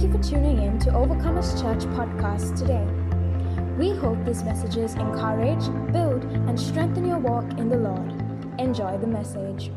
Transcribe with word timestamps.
Thank 0.00 0.14
you 0.14 0.18
for 0.18 0.28
tuning 0.30 0.62
in 0.62 0.78
to 0.78 0.92
Overcomers 0.92 1.60
Church 1.60 1.84
podcast 1.94 2.56
today. 2.56 2.86
We 3.76 3.94
hope 3.94 4.24
these 4.24 4.42
messages 4.42 4.94
encourage, 4.94 5.62
build, 5.92 6.24
and 6.24 6.58
strengthen 6.58 7.04
your 7.04 7.18
walk 7.18 7.44
in 7.58 7.68
the 7.68 7.76
Lord. 7.76 8.10
Enjoy 8.58 8.96
the 8.96 9.06
message. 9.06 9.70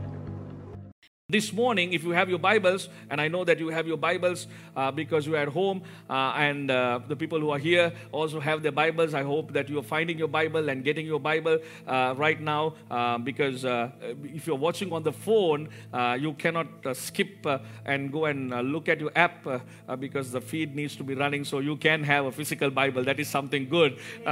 This 1.33 1.51
morning, 1.51 1.93
if 1.93 2.03
you 2.03 2.11
have 2.11 2.29
your 2.29 2.37
Bibles, 2.37 2.89
and 3.09 3.19
I 3.19 3.27
know 3.27 3.43
that 3.43 3.57
you 3.57 3.69
have 3.69 3.87
your 3.87 3.97
Bibles 3.97 4.45
uh, 4.75 4.91
because 4.91 5.25
you 5.25 5.33
are 5.33 5.39
at 5.39 5.47
home, 5.47 5.81
uh, 6.07 6.31
and 6.37 6.69
uh, 6.69 6.99
the 7.07 7.15
people 7.15 7.39
who 7.39 7.49
are 7.49 7.57
here 7.57 7.91
also 8.11 8.39
have 8.39 8.61
their 8.61 8.71
Bibles. 8.71 9.15
I 9.15 9.23
hope 9.23 9.51
that 9.53 9.67
you 9.67 9.79
are 9.79 9.83
finding 9.95 10.19
your 10.19 10.27
Bible 10.27 10.69
and 10.69 10.83
getting 10.83 11.07
your 11.07 11.19
Bible 11.19 11.57
uh, 11.87 12.13
right 12.15 12.39
now 12.39 12.75
uh, 12.91 13.17
because 13.17 13.65
uh, 13.65 13.89
if 14.23 14.45
you're 14.45 14.55
watching 14.55 14.93
on 14.93 15.01
the 15.01 15.11
phone, 15.11 15.69
you 16.19 16.33
cannot 16.33 16.67
skip 16.95 17.47
and 17.83 18.11
go 18.11 18.25
and 18.25 18.51
look 18.71 18.87
at 18.87 18.99
your 18.99 19.11
app 19.15 19.47
because 19.99 20.31
the 20.31 20.39
feed 20.39 20.75
needs 20.75 20.95
to 20.97 21.03
be 21.03 21.15
running. 21.15 21.45
So 21.45 21.57
you 21.57 21.77
can 21.77 22.03
have 22.03 22.25
a 22.25 22.31
physical 22.31 22.69
Bible. 22.69 23.03
That 23.05 23.19
is 23.19 23.27
something 23.27 23.67
good. 23.67 23.97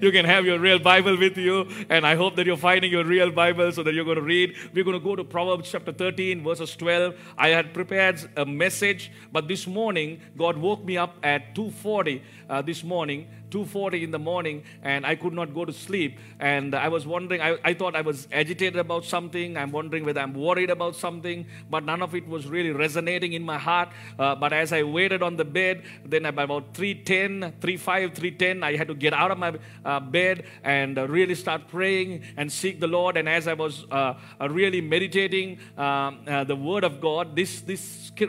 you 0.00 0.10
can 0.10 0.24
have 0.24 0.46
your 0.46 0.58
real 0.58 0.78
Bible 0.78 1.18
with 1.18 1.36
you, 1.36 1.68
and 1.90 2.06
I 2.06 2.14
hope 2.14 2.36
that 2.36 2.46
you're 2.46 2.56
finding 2.56 2.90
your 2.90 3.04
real 3.04 3.30
Bible 3.30 3.72
so 3.72 3.82
that 3.82 3.92
you're 3.92 4.06
going 4.06 4.16
to 4.16 4.22
read. 4.22 4.56
We're 4.72 4.84
going 4.84 4.98
to 4.98 5.04
go 5.04 5.14
to 5.14 5.22
Proverbs 5.22 5.70
chapter 5.70 5.92
13 5.92 6.29
verses 6.38 6.76
12. 6.76 7.14
I 7.36 7.48
had 7.48 7.74
prepared 7.74 8.30
a 8.36 8.46
message, 8.46 9.10
but 9.32 9.48
this 9.48 9.66
morning, 9.66 10.20
God 10.36 10.56
woke 10.56 10.84
me 10.84 10.96
up 10.96 11.16
at 11.22 11.54
2.40 11.54 12.22
uh, 12.48 12.62
this 12.62 12.84
morning 12.84 13.28
2.40 13.50 14.02
in 14.02 14.10
the 14.10 14.18
morning 14.18 14.62
and 14.82 15.04
i 15.04 15.14
could 15.14 15.32
not 15.32 15.54
go 15.54 15.64
to 15.64 15.72
sleep. 15.72 16.18
And 16.38 16.74
i 16.74 16.88
was 16.88 17.06
wondering 17.06 17.40
I, 17.40 17.58
I 17.64 17.74
thought 17.74 17.96
i 17.96 18.00
was 18.00 18.28
agitated 18.32 18.78
about 18.78 19.04
something. 19.04 19.56
I'm 19.56 19.72
wondering 19.72 20.04
whether 20.04 20.20
i'm 20.20 20.34
worried 20.34 20.70
about 20.70 20.96
something 20.96 21.46
but 21.68 21.84
none 21.84 22.02
of 22.02 22.14
it 22.14 22.26
was 22.26 22.46
really 22.46 22.70
resonating 22.70 23.32
in 23.32 23.42
my 23.42 23.58
heart. 23.58 23.88
Uh, 24.18 24.34
but 24.34 24.52
as 24.52 24.72
i 24.72 24.82
waited 24.82 25.22
on 25.22 25.36
the 25.36 25.44
bed 25.44 25.82
then 26.04 26.26
about 26.26 26.72
3.10 26.74 27.52
3.5 27.60 28.14
3.10 28.14 28.62
i 28.62 28.76
had 28.76 28.88
to 28.88 28.94
get 28.94 29.12
out 29.12 29.30
of 29.30 29.38
my 29.38 29.54
uh, 29.84 30.00
bed 30.00 30.44
and 30.64 30.98
uh, 30.98 31.06
really 31.08 31.34
start 31.34 31.68
praying 31.68 32.22
and 32.36 32.50
seek 32.50 32.80
the 32.80 32.86
lord. 32.86 33.16
And 33.16 33.28
as 33.28 33.48
i 33.48 33.54
was 33.54 33.84
uh, 33.90 34.14
uh, 34.40 34.48
really 34.48 34.80
meditating 34.80 35.58
um, 35.76 36.20
uh, 36.26 36.44
the 36.44 36.56
word 36.56 36.84
of 36.84 37.00
god 37.00 37.36
this 37.36 37.60
this 37.62 37.80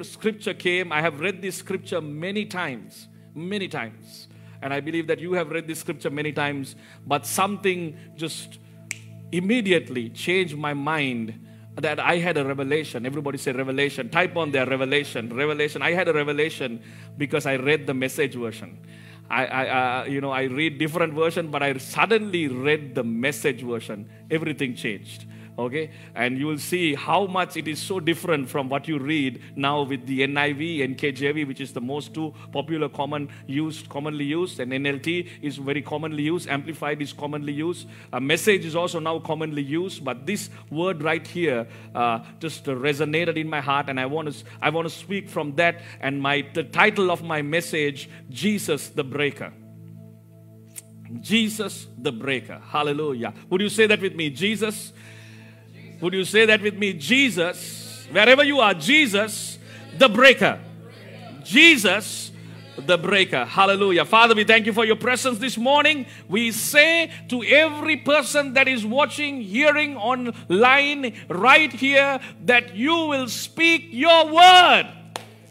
scripture 0.03 0.53
came. 0.53 0.91
I 0.91 1.01
have 1.01 1.19
read 1.19 1.41
this 1.41 1.57
scripture 1.57 2.01
many 2.01 2.45
times 2.45 3.07
many 3.33 3.67
times 3.67 4.27
and 4.61 4.73
I 4.73 4.79
believe 4.79 5.07
that 5.07 5.19
you 5.19 5.33
have 5.33 5.49
read 5.49 5.67
this 5.67 5.79
scripture 5.79 6.09
many 6.09 6.31
times, 6.31 6.75
but 7.05 7.25
something 7.25 7.97
just 8.15 8.59
immediately 9.31 10.09
changed 10.09 10.57
my 10.57 10.73
mind 10.73 11.47
that 11.75 11.99
I 11.99 12.17
had 12.17 12.37
a 12.37 12.45
revelation. 12.45 13.05
Everybody 13.05 13.37
say 13.37 13.53
revelation. 13.53 14.09
Type 14.09 14.35
on 14.35 14.51
there 14.51 14.65
revelation. 14.65 15.35
Revelation. 15.35 15.81
I 15.81 15.93
had 15.93 16.07
a 16.07 16.13
revelation 16.13 16.81
because 17.17 17.45
I 17.45 17.55
read 17.55 17.87
the 17.87 17.93
message 17.93 18.35
version. 18.35 18.77
I, 19.29 19.45
I 19.45 20.01
uh, 20.01 20.05
you 20.05 20.19
know, 20.19 20.31
I 20.31 20.43
read 20.43 20.77
different 20.77 21.13
version, 21.13 21.49
but 21.49 21.63
I 21.63 21.77
suddenly 21.77 22.49
read 22.49 22.93
the 22.93 23.03
message 23.03 23.63
version. 23.63 24.09
Everything 24.29 24.75
changed 24.75 25.25
okay 25.57 25.91
and 26.15 26.37
you 26.37 26.47
will 26.47 26.57
see 26.57 26.95
how 26.95 27.25
much 27.25 27.57
it 27.57 27.67
is 27.67 27.79
so 27.79 27.99
different 27.99 28.49
from 28.49 28.69
what 28.69 28.87
you 28.87 28.97
read 28.97 29.41
now 29.55 29.81
with 29.81 30.05
the 30.05 30.21
niv 30.21 30.95
nkjv 30.95 31.47
which 31.47 31.59
is 31.59 31.73
the 31.73 31.81
most 31.81 32.13
two 32.13 32.33
popular 32.51 32.87
common 32.87 33.29
used 33.47 33.89
commonly 33.89 34.23
used 34.23 34.59
and 34.59 34.71
nlt 34.71 35.29
is 35.41 35.57
very 35.57 35.81
commonly 35.81 36.23
used 36.23 36.47
amplified 36.49 37.01
is 37.01 37.11
commonly 37.11 37.51
used 37.51 37.87
a 38.13 38.21
message 38.21 38.65
is 38.65 38.75
also 38.75 38.99
now 38.99 39.19
commonly 39.19 39.61
used 39.61 40.03
but 40.05 40.25
this 40.25 40.49
word 40.69 41.03
right 41.03 41.27
here 41.27 41.67
uh, 41.95 42.19
just 42.39 42.63
resonated 42.65 43.35
in 43.35 43.47
my 43.49 43.59
heart 43.59 43.89
and 43.89 43.99
i 43.99 44.05
want 44.05 44.31
to 44.31 44.45
i 44.61 44.69
want 44.69 44.87
to 44.87 44.93
speak 44.93 45.29
from 45.29 45.53
that 45.55 45.81
and 45.99 46.21
my 46.21 46.45
the 46.53 46.63
title 46.63 47.11
of 47.11 47.23
my 47.23 47.41
message 47.41 48.09
jesus 48.29 48.89
the 48.89 49.03
breaker 49.03 49.51
Jesus 51.19 51.87
the 51.97 52.11
breaker. 52.11 52.61
Hallelujah. 52.69 53.33
Would 53.49 53.59
you 53.59 53.67
say 53.69 53.85
that 53.87 53.99
with 53.99 54.15
me? 54.15 54.29
Jesus 54.29 54.93
would 56.01 56.13
you 56.13 56.25
say 56.25 56.45
that 56.45 56.61
with 56.61 56.75
me? 56.75 56.93
Jesus, 56.93 58.07
wherever 58.11 58.43
you 58.43 58.59
are, 58.59 58.73
Jesus, 58.73 59.57
the 59.97 60.09
breaker. 60.09 60.59
Jesus, 61.43 62.31
the 62.77 62.97
breaker. 62.97 63.45
Hallelujah. 63.45 64.05
Father, 64.05 64.33
we 64.33 64.43
thank 64.43 64.65
you 64.65 64.73
for 64.73 64.85
your 64.85 64.95
presence 64.95 65.39
this 65.39 65.57
morning. 65.57 66.05
We 66.27 66.51
say 66.51 67.11
to 67.29 67.43
every 67.43 67.97
person 67.97 68.53
that 68.53 68.67
is 68.67 68.85
watching, 68.85 69.41
hearing 69.41 69.95
online, 69.95 71.15
right 71.29 71.71
here, 71.71 72.19
that 72.45 72.75
you 72.75 72.93
will 72.93 73.27
speak 73.27 73.89
your 73.91 74.33
word 74.33 74.87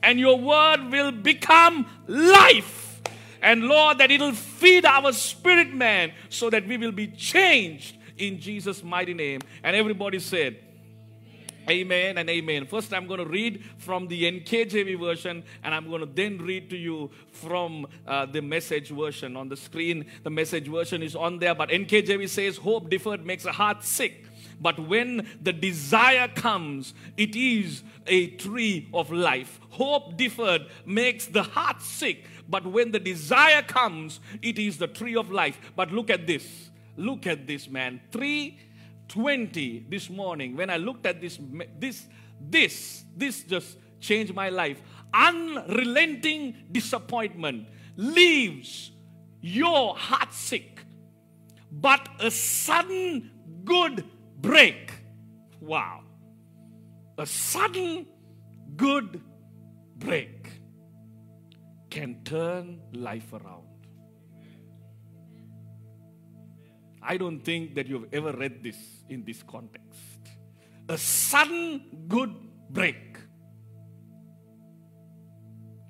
and 0.03 0.19
your 0.19 0.39
word 0.39 0.91
will 0.91 1.13
become 1.13 1.87
life. 2.07 3.01
And 3.43 3.65
Lord, 3.65 3.99
that 3.99 4.11
it'll 4.11 4.33
feed 4.33 4.85
our 4.85 5.13
spirit 5.13 5.73
man 5.73 6.13
so 6.29 6.51
that 6.51 6.67
we 6.67 6.77
will 6.77 6.93
be 6.93 7.07
changed 7.07 7.97
in 8.21 8.39
Jesus' 8.39 8.85
mighty 8.85 9.15
name. 9.15 9.41
And 9.63 9.75
everybody 9.75 10.19
said, 10.19 10.57
Amen 11.69 12.19
and 12.19 12.29
amen. 12.29 12.67
First, 12.67 12.93
I'm 12.93 13.07
going 13.07 13.21
to 13.21 13.27
read 13.27 13.65
from 13.79 14.09
the 14.09 14.25
NKJV 14.41 14.99
version, 14.99 15.45
and 15.63 15.75
I'm 15.75 15.89
going 15.89 16.01
to 16.01 16.07
then 16.07 16.39
read 16.39 16.71
to 16.71 16.77
you 16.77 17.11
from 17.31 17.87
uh, 18.07 18.27
the 18.27 18.43
message 18.43 18.89
version. 18.89 19.37
On 19.37 19.49
the 19.49 19.57
screen, 19.57 20.07
the 20.25 20.31
message 20.31 20.67
version 20.67 21.03
is 21.03 21.15
on 21.15 21.39
there, 21.39 21.55
but 21.55 21.69
NKJV 21.69 22.29
says, 22.29 22.57
Hope 22.57 22.91
deferred 22.91 23.25
makes 23.25 23.45
a 23.45 23.53
heart 23.53 23.85
sick. 23.85 24.25
But 24.61 24.79
when 24.79 25.27
the 25.41 25.53
desire 25.53 26.29
comes, 26.29 26.93
it 27.17 27.37
is 27.37 27.83
a 28.07 28.29
tree 28.29 28.89
of 28.93 29.13
life. 29.13 29.61
Hope 29.71 30.17
deferred 30.17 30.67
makes 30.85 31.27
the 31.27 31.43
heart 31.43 31.81
sick. 31.83 32.25
But 32.49 32.67
when 32.67 32.91
the 32.91 32.99
desire 32.99 33.63
comes, 33.63 34.19
it 34.43 34.59
is 34.59 34.79
the 34.79 34.89
tree 34.89 35.15
of 35.15 35.31
life. 35.31 35.59
But 35.77 35.93
look 35.93 36.11
at 36.11 36.27
this 36.27 36.71
Look 37.01 37.27
at 37.27 37.47
this 37.47 37.67
man. 37.67 38.01
320 38.13 39.87
this 39.89 40.11
morning. 40.11 40.55
When 40.55 40.69
I 40.69 40.77
looked 40.77 41.07
at 41.07 41.19
this, 41.19 41.39
this, 41.79 42.07
this, 42.39 43.05
this 43.17 43.43
just 43.43 43.79
changed 44.01 44.35
my 44.35 44.51
life. 44.51 44.83
Unrelenting 45.15 46.55
disappointment 46.71 47.69
leaves 47.97 48.93
your 49.41 49.97
heart 49.97 50.35
sick, 50.35 50.85
but 51.73 52.07
a 52.21 52.31
sudden 52.31 53.31
good 53.65 54.05
break. 54.37 54.93
Wow. 55.59 56.03
A 57.17 57.25
sudden 57.25 58.07
good 58.77 59.23
break 59.97 60.51
can 61.89 62.23
turn 62.25 62.83
life 62.93 63.33
around. 63.33 63.70
I 67.03 67.17
don't 67.17 67.41
think 67.41 67.75
that 67.75 67.87
you've 67.87 68.13
ever 68.13 68.33
read 68.33 68.63
this 68.63 68.77
in 69.09 69.25
this 69.25 69.43
context. 69.43 69.99
A 70.89 70.99
sudden 70.99 72.05
good 72.09 72.35
break 72.69 73.17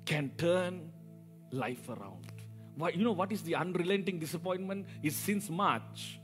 can 0.05 0.31
turn 0.37 0.91
life 1.51 1.89
around. 1.89 2.31
Why, 2.75 2.89
you 2.89 3.03
know 3.03 3.11
what 3.11 3.31
is 3.31 3.41
the 3.43 3.55
unrelenting 3.55 4.19
disappointment? 4.19 4.87
Is 5.03 5.15
since 5.15 5.49
March, 5.49 6.19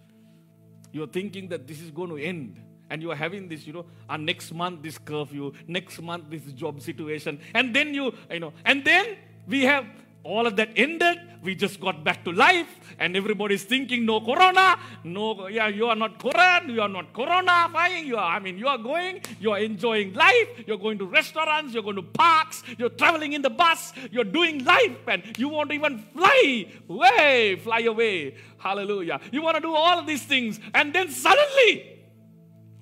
you're 0.92 1.08
thinking 1.08 1.50
that 1.50 1.68
this 1.68 1.82
is 1.82 1.92
going 1.92 2.10
to 2.10 2.18
end. 2.18 2.62
And 2.90 3.02
you 3.02 3.12
are 3.12 3.16
having 3.16 3.50
this, 3.50 3.68
you 3.68 3.74
know, 3.74 3.86
uh, 4.10 4.16
next 4.16 4.54
month 4.54 4.82
this 4.82 4.98
curfew, 4.98 5.52
next 5.68 6.02
month 6.02 6.30
this 6.30 6.44
job 6.54 6.82
situation. 6.82 7.40
And 7.54 7.76
then 7.76 7.94
you, 7.94 8.14
you 8.32 8.40
know, 8.40 8.54
and 8.64 8.86
then 8.86 9.18
we 9.46 9.64
have 9.64 9.86
all 10.24 10.46
of 10.48 10.56
that 10.58 10.70
ended. 10.76 11.20
We 11.44 11.56
just 11.56 11.80
got 11.80 12.04
back 12.04 12.26
to 12.26 12.32
life, 12.32 12.68
and 13.00 13.16
everybody's 13.16 13.64
thinking, 13.64 14.06
no 14.06 14.20
corona, 14.20 14.78
no, 15.04 15.48
yeah, 15.48 15.68
you 15.68 15.86
are 15.86 15.96
not 15.96 16.20
Quran, 16.20 16.74
you 16.74 16.82
are 16.82 16.90
not 16.90 17.14
corona. 17.14 17.70
You 18.04 18.18
are, 18.18 18.36
I 18.36 18.40
mean, 18.40 18.58
you 18.58 18.68
are 18.68 18.78
going, 18.78 19.22
you 19.40 19.52
are 19.52 19.60
enjoying 19.60 20.14
life, 20.14 20.64
you're 20.66 20.80
going 20.80 20.98
to 20.98 21.06
restaurants, 21.06 21.74
you're 21.74 21.84
going 21.84 21.96
to 21.96 22.02
parks, 22.02 22.64
you're 22.78 22.90
traveling 22.90 23.34
in 23.34 23.42
the 23.42 23.50
bus, 23.50 23.94
you're 24.12 24.26
doing 24.26 24.66
life, 24.66 24.98
and 25.08 25.24
you 25.38 25.48
won't 25.48 25.72
even 25.72 26.00
fly 26.00 26.66
away, 26.90 27.56
fly 27.64 27.82
away. 27.82 28.36
Hallelujah. 28.58 29.22
You 29.32 29.42
want 29.44 29.56
to 29.56 29.62
do 29.62 29.74
all 29.74 30.00
of 30.00 30.08
these 30.08 30.24
things, 30.24 30.60
and 30.74 30.92
then 30.92 31.12
suddenly, 31.12 32.02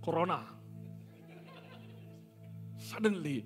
corona. 0.03 0.43
Suddenly, 2.79 3.45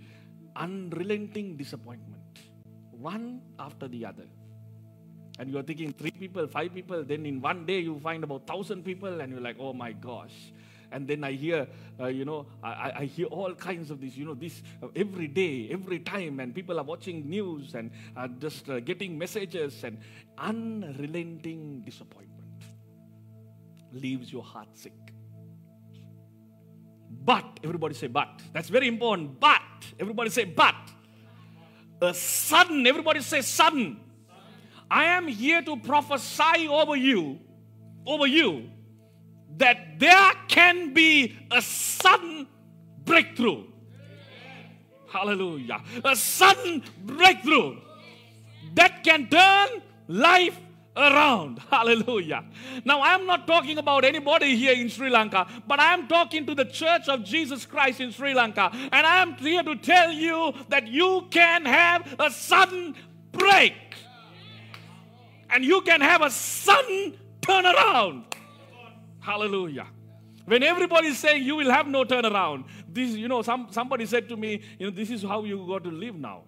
unrelenting 0.55 1.57
disappointment 1.57 2.18
one 2.99 3.41
after 3.57 3.87
the 3.87 4.05
other. 4.05 4.25
And 5.39 5.49
you're 5.49 5.63
thinking 5.63 5.93
three 5.93 6.11
people, 6.11 6.47
five 6.47 6.73
people, 6.73 7.03
then 7.03 7.25
in 7.25 7.41
one 7.41 7.65
day 7.65 7.79
you 7.79 7.99
find 7.99 8.23
about 8.23 8.45
thousand 8.45 8.83
people, 8.83 9.21
and 9.21 9.31
you're 9.31 9.41
like, 9.41 9.55
oh 9.59 9.73
my 9.73 9.93
gosh. 9.93 10.33
And 10.91 11.07
then 11.07 11.23
I 11.23 11.33
hear, 11.33 11.67
uh, 11.99 12.07
you 12.07 12.25
know, 12.25 12.47
I, 12.63 12.91
I, 12.97 13.05
hear 13.05 13.27
all 13.27 13.53
kinds 13.53 13.91
of 13.91 14.01
this, 14.01 14.17
you 14.17 14.25
know, 14.25 14.33
this 14.33 14.63
uh, 14.81 14.87
every 14.95 15.27
day, 15.27 15.69
every 15.71 15.99
time, 15.99 16.39
and 16.39 16.53
people 16.53 16.79
are 16.79 16.83
watching 16.83 17.29
news 17.29 17.75
and 17.75 17.91
uh, 18.17 18.27
just 18.39 18.65
getting 18.85 19.17
messages, 19.17 19.83
and 19.83 19.99
unrelenting 20.37 21.83
disappointment 21.85 22.63
leaves 23.93 24.33
your 24.33 24.43
heart 24.43 24.69
sick. 24.73 24.93
But, 27.23 27.59
everybody 27.63 27.93
say, 27.93 28.07
but. 28.07 28.41
That's 28.51 28.69
very 28.69 28.87
important. 28.87 29.39
But, 29.39 29.61
everybody 29.99 30.31
say, 30.31 30.45
but 30.45 30.75
a 32.01 32.13
sudden, 32.13 32.85
everybody 32.87 33.21
say 33.21 33.41
sudden. 33.41 33.99
I 34.89 35.05
am 35.05 35.27
here 35.27 35.61
to 35.61 35.77
prophesy 35.77 36.67
over 36.67 36.95
you, 36.95 37.39
over 38.05 38.25
you, 38.25 38.69
that 39.57 39.99
there 39.99 40.31
can 40.47 40.93
be 40.93 41.37
a 41.51 41.61
sudden 41.61 42.47
breakthrough. 43.05 43.65
Hallelujah. 45.07 45.83
A 46.03 46.15
sudden 46.15 46.83
breakthrough 47.03 47.77
that 48.73 49.03
can 49.03 49.27
turn 49.27 49.81
life 50.07 50.59
around. 50.95 51.59
Hallelujah. 51.69 52.43
Now, 52.85 53.01
I'm 53.01 53.25
not 53.25 53.47
talking 53.47 53.77
about 53.77 54.03
anybody 54.03 54.55
here 54.55 54.73
in 54.73 54.89
Sri 54.89 55.09
Lanka, 55.09 55.47
but 55.67 55.79
I 55.79 55.93
am 55.93 56.07
talking 56.07 56.45
to 56.45 56.55
the 56.55 56.65
Church 56.65 57.07
of 57.07 57.23
Jesus 57.23 57.65
Christ 57.65 57.99
in 57.99 58.11
Sri 58.11 58.33
Lanka. 58.33 58.69
And 58.73 59.05
I 59.05 59.21
am 59.21 59.35
here 59.35 59.63
to 59.63 59.75
tell 59.75 60.11
you 60.11 60.53
that 60.69 60.87
you 60.87 61.27
can 61.31 61.65
have 61.65 62.15
a 62.19 62.29
sudden 62.29 62.95
break. 63.31 63.73
And 65.49 65.65
you 65.65 65.81
can 65.81 66.01
have 66.01 66.21
a 66.21 66.29
sudden 66.29 67.17
turnaround. 67.41 68.25
Hallelujah. 69.19 69.87
When 70.45 70.63
everybody 70.63 71.07
is 71.07 71.19
saying 71.19 71.43
you 71.43 71.55
will 71.55 71.69
have 71.69 71.87
no 71.87 72.03
turnaround, 72.03 72.65
this, 72.87 73.11
you 73.11 73.27
know, 73.27 73.41
some, 73.41 73.67
somebody 73.69 74.05
said 74.05 74.27
to 74.29 74.37
me, 74.37 74.61
you 74.79 74.87
know, 74.87 74.91
this 74.91 75.11
is 75.11 75.21
how 75.21 75.43
you 75.43 75.63
got 75.67 75.83
to 75.83 75.91
live 75.91 76.15
now. 76.15 76.43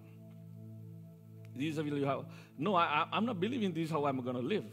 This 1.54 1.76
is 1.76 2.04
how, 2.04 2.24
no, 2.58 2.74
I, 2.74 3.06
I'm 3.12 3.26
not 3.26 3.38
believing 3.40 3.72
this 3.72 3.84
is 3.84 3.90
how 3.90 4.04
I'm 4.06 4.20
going 4.20 4.36
to 4.36 4.42
live. 4.42 4.64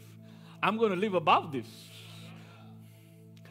I'm 0.62 0.76
going 0.76 0.90
to 0.90 0.96
live 0.96 1.14
above 1.14 1.52
this. 1.52 1.66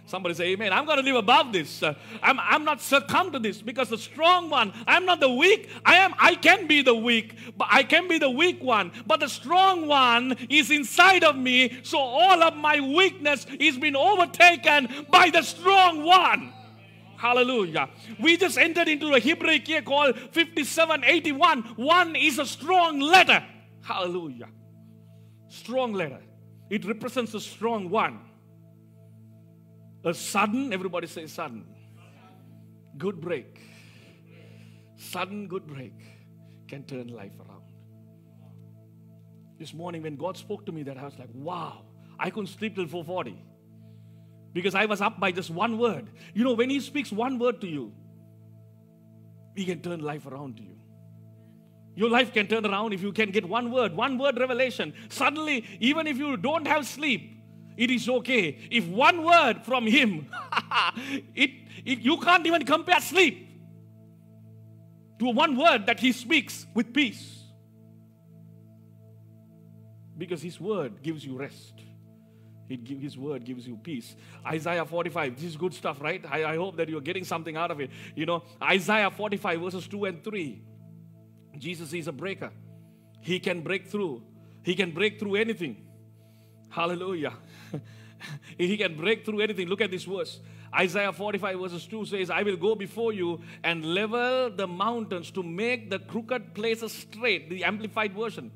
Somebody 0.10 0.34
say 0.34 0.46
amen. 0.54 0.74
I'm 0.74 0.88
going 0.88 0.98
to 0.98 1.04
live 1.04 1.18
above 1.18 1.54
this. 1.54 1.84
I'm, 1.84 2.40
I'm 2.40 2.66
not 2.66 2.82
succumb 2.82 3.32
to 3.32 3.38
this 3.38 3.62
because 3.62 3.90
the 3.90 3.98
strong 3.98 4.50
one, 4.50 4.74
I'm 4.88 5.06
not 5.06 5.20
the 5.20 5.30
weak. 5.30 5.70
I 5.86 5.98
am, 5.98 6.16
I 6.18 6.34
can 6.34 6.66
be 6.66 6.82
the 6.82 6.96
weak, 6.96 7.38
but 7.56 7.68
I 7.70 7.84
can 7.84 8.08
be 8.08 8.18
the 8.18 8.30
weak 8.30 8.64
one. 8.64 8.92
But 9.06 9.20
the 9.20 9.30
strong 9.30 9.88
one 9.88 10.36
is 10.50 10.72
inside 10.72 11.24
of 11.24 11.36
me. 11.36 11.80
So 11.84 12.00
all 12.00 12.42
of 12.42 12.56
my 12.56 12.80
weakness 12.80 13.46
is 13.60 13.78
being 13.78 13.96
overtaken 13.96 15.06
by 15.12 15.30
the 15.30 15.44
strong 15.44 16.04
one. 16.04 16.54
Hallelujah. 17.20 17.90
We 18.18 18.38
just 18.38 18.58
entered 18.58 18.88
into 18.88 19.14
a 19.14 19.20
Hebrew 19.20 19.52
year 19.52 19.82
called 19.82 20.18
5781. 20.32 21.64
One 21.76 22.16
is 22.16 22.40
a 22.40 22.46
strong 22.46 23.02
letter. 23.02 23.44
Hallelujah. 23.82 24.48
Strong 25.50 25.94
letter. 25.94 26.22
It 26.70 26.86
represents 26.86 27.34
a 27.34 27.42
strong 27.42 27.90
one. 27.90 28.22
A 30.06 30.14
sudden, 30.14 30.72
everybody 30.72 31.08
say 31.08 31.28
sudden. 31.28 31.66
Good 32.98 33.20
break. 33.20 33.60
Sudden 34.96 35.48
good 35.50 35.68
break 35.68 36.00
can 36.70 36.84
turn 36.84 37.10
life 37.10 37.34
around. 37.38 37.64
This 39.58 39.74
morning, 39.74 40.04
when 40.04 40.16
God 40.16 40.38
spoke 40.38 40.66
to 40.68 40.72
me, 40.72 40.84
that 40.84 40.98
I 40.98 41.04
was 41.04 41.20
like, 41.20 41.30
wow, 41.34 41.82
I 42.18 42.30
couldn't 42.30 42.48
sleep 42.48 42.76
till 42.76 42.88
440 42.88 43.44
because 44.54 44.76
I 44.76 44.86
was 44.86 45.02
up 45.02 45.20
by 45.20 45.32
just 45.32 45.50
one 45.50 45.78
word. 45.78 46.10
You 46.34 46.44
know, 46.44 46.54
when 46.54 46.70
He 46.70 46.80
speaks 46.80 47.12
one 47.12 47.40
word 47.40 47.62
to 47.62 47.68
you, 47.68 47.94
He 49.56 49.66
can 49.66 49.82
turn 49.82 50.02
life 50.02 50.26
around 50.26 50.58
to 50.58 50.64
you. 50.64 50.80
Your 51.96 52.10
life 52.10 52.34
can 52.34 52.48
turn 52.48 52.66
around 52.66 52.94
if 52.94 53.02
you 53.02 53.12
can 53.12 53.32
get 53.32 53.48
one 53.48 53.72
word, 53.72 53.96
one 53.96 54.18
word 54.18 54.40
revelation. 54.40 54.94
Suddenly, 55.10 55.66
even 55.80 56.08
if 56.08 56.18
you 56.18 56.38
don't 56.38 56.66
have 56.66 56.88
sleep, 56.88 57.40
it 57.76 57.92
is 57.92 58.08
okay. 58.10 58.58
If 58.72 58.88
one 58.88 59.24
word 59.24 59.66
from 59.66 59.86
Him, 59.86 60.28
it, 61.36 61.52
it, 61.86 62.00
you 62.00 62.18
can't 62.18 62.46
even 62.46 62.66
compare 62.66 63.00
sleep 63.02 63.48
to 65.20 65.26
one 65.26 65.58
word 65.58 65.86
that 65.88 66.00
He 66.00 66.12
speaks 66.12 66.66
with 66.74 66.94
peace. 66.94 67.44
Because 70.18 70.42
His 70.42 70.60
word 70.60 71.02
gives 71.04 71.26
you 71.26 71.38
rest. 71.38 71.74
Give, 72.70 73.00
his 73.00 73.18
word 73.18 73.46
gives 73.46 73.68
you 73.68 73.78
peace. 73.78 74.16
Isaiah 74.46 74.86
45, 74.86 75.36
this 75.36 75.46
is 75.46 75.58
good 75.58 75.74
stuff, 75.74 76.00
right? 76.02 76.24
I, 76.30 76.54
I 76.54 76.56
hope 76.56 76.78
that 76.78 76.88
you're 76.88 77.02
getting 77.02 77.24
something 77.24 77.58
out 77.58 77.72
of 77.72 77.80
it. 77.80 77.90
You 78.16 78.26
know, 78.26 78.44
Isaiah 78.62 79.10
45, 79.10 79.62
verses 79.62 79.88
2 79.88 80.06
and 80.06 80.24
3. 80.24 80.62
Jesus 81.58 81.92
is 81.94 82.08
a 82.08 82.12
breaker. 82.12 82.52
He 83.22 83.40
can 83.40 83.62
break 83.62 83.88
through. 83.88 84.24
He 84.64 84.76
can 84.76 84.92
break 84.92 85.20
through 85.20 85.36
anything. 85.36 85.88
Hallelujah. 86.70 87.34
he 88.58 88.78
can 88.78 88.96
break 88.96 89.26
through 89.26 89.42
anything. 89.42 89.68
Look 89.68 89.82
at 89.82 89.90
this 89.90 90.04
verse. 90.04 90.40
Isaiah 90.74 91.12
45 91.12 91.60
verses 91.60 91.88
2 91.88 92.06
says, 92.06 92.30
I 92.30 92.44
will 92.44 92.58
go 92.58 92.76
before 92.76 93.12
you 93.12 93.42
and 93.64 93.84
level 93.84 94.52
the 94.52 94.68
mountains 94.68 95.32
to 95.32 95.42
make 95.42 95.90
the 95.90 95.98
crooked 95.98 96.54
places 96.54 96.92
straight. 96.92 97.50
The 97.50 97.64
amplified 97.64 98.14
version. 98.14 98.52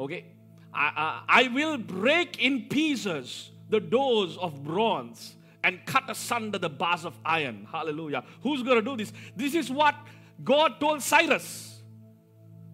Okay. 0.00 0.24
I, 0.72 1.22
I, 1.28 1.48
will 1.48 1.78
break 1.78 2.42
in 2.42 2.68
pieces 2.68 3.50
the 3.68 3.80
doors 3.80 4.36
of 4.36 4.62
bronze 4.62 5.34
and 5.64 5.84
cut 5.84 6.08
asunder 6.08 6.58
the 6.58 6.68
bars 6.68 7.04
of 7.04 7.18
iron. 7.24 7.66
Hallelujah. 7.70 8.24
Who's 8.42 8.62
going 8.62 8.76
to 8.76 8.82
do 8.82 8.96
this? 8.96 9.12
This 9.36 9.54
is 9.54 9.70
what 9.70 9.94
God 10.42 10.80
told 10.80 11.02
Cyrus, 11.02 11.80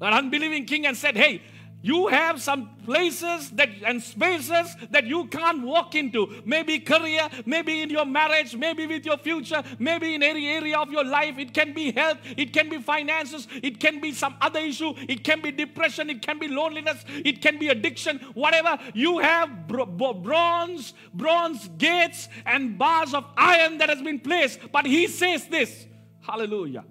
an 0.00 0.12
unbelieving 0.12 0.66
king, 0.66 0.86
and 0.86 0.96
said, 0.96 1.16
Hey, 1.16 1.42
you 1.86 2.08
have 2.08 2.42
some 2.42 2.70
places 2.84 3.50
that 3.50 3.68
and 3.84 4.02
spaces 4.02 4.74
that 4.90 5.06
you 5.06 5.26
can't 5.26 5.62
walk 5.62 5.94
into. 5.94 6.42
Maybe 6.44 6.80
career, 6.80 7.28
maybe 7.44 7.80
in 7.80 7.90
your 7.90 8.04
marriage, 8.04 8.56
maybe 8.56 8.88
with 8.88 9.06
your 9.06 9.16
future, 9.18 9.62
maybe 9.78 10.16
in 10.16 10.22
any 10.24 10.48
area 10.48 10.76
of 10.78 10.90
your 10.90 11.04
life. 11.04 11.38
It 11.38 11.54
can 11.54 11.72
be 11.74 11.92
health, 11.92 12.18
it 12.36 12.52
can 12.52 12.68
be 12.68 12.78
finances, 12.78 13.46
it 13.62 13.78
can 13.78 14.00
be 14.00 14.12
some 14.12 14.34
other 14.40 14.58
issue, 14.58 14.94
it 15.08 15.22
can 15.22 15.40
be 15.40 15.52
depression, 15.52 16.10
it 16.10 16.22
can 16.22 16.40
be 16.40 16.48
loneliness, 16.48 17.04
it 17.08 17.40
can 17.40 17.56
be 17.56 17.68
addiction, 17.68 18.18
whatever. 18.34 18.76
You 18.92 19.20
have 19.20 19.68
bronze, 19.68 20.92
bronze 21.14 21.68
gates 21.78 22.28
and 22.46 22.76
bars 22.76 23.14
of 23.14 23.24
iron 23.36 23.78
that 23.78 23.90
has 23.90 24.02
been 24.02 24.18
placed. 24.18 24.58
But 24.72 24.86
he 24.86 25.06
says 25.06 25.46
this. 25.46 25.86
Hallelujah. 26.20 26.84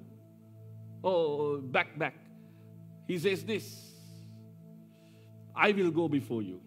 Oh, 1.03 1.57
back, 1.57 1.99
back. 1.99 2.15
He 3.09 3.19
says 3.19 3.43
this 3.43 3.84
I 5.55 5.71
will 5.71 5.91
go 5.91 6.07
before 6.07 6.41
you 6.41 6.59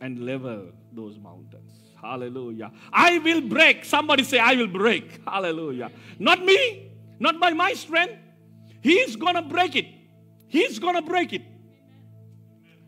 and 0.00 0.24
level 0.24 0.72
those 0.92 1.18
mountains. 1.18 1.72
Hallelujah. 2.00 2.72
I 2.92 3.18
will 3.18 3.42
break. 3.42 3.84
Somebody 3.84 4.24
say, 4.24 4.38
I 4.38 4.54
will 4.54 4.68
break. 4.68 5.20
Hallelujah. 5.26 5.90
Not 6.18 6.44
me, 6.44 6.90
not 7.18 7.38
by 7.38 7.50
my 7.50 7.72
strength. 7.74 8.14
He's 8.80 9.16
going 9.16 9.34
to 9.34 9.42
break 9.42 9.76
it. 9.76 9.86
He's 10.48 10.78
going 10.78 10.96
to 10.96 11.02
break 11.02 11.32
it. 11.32 11.42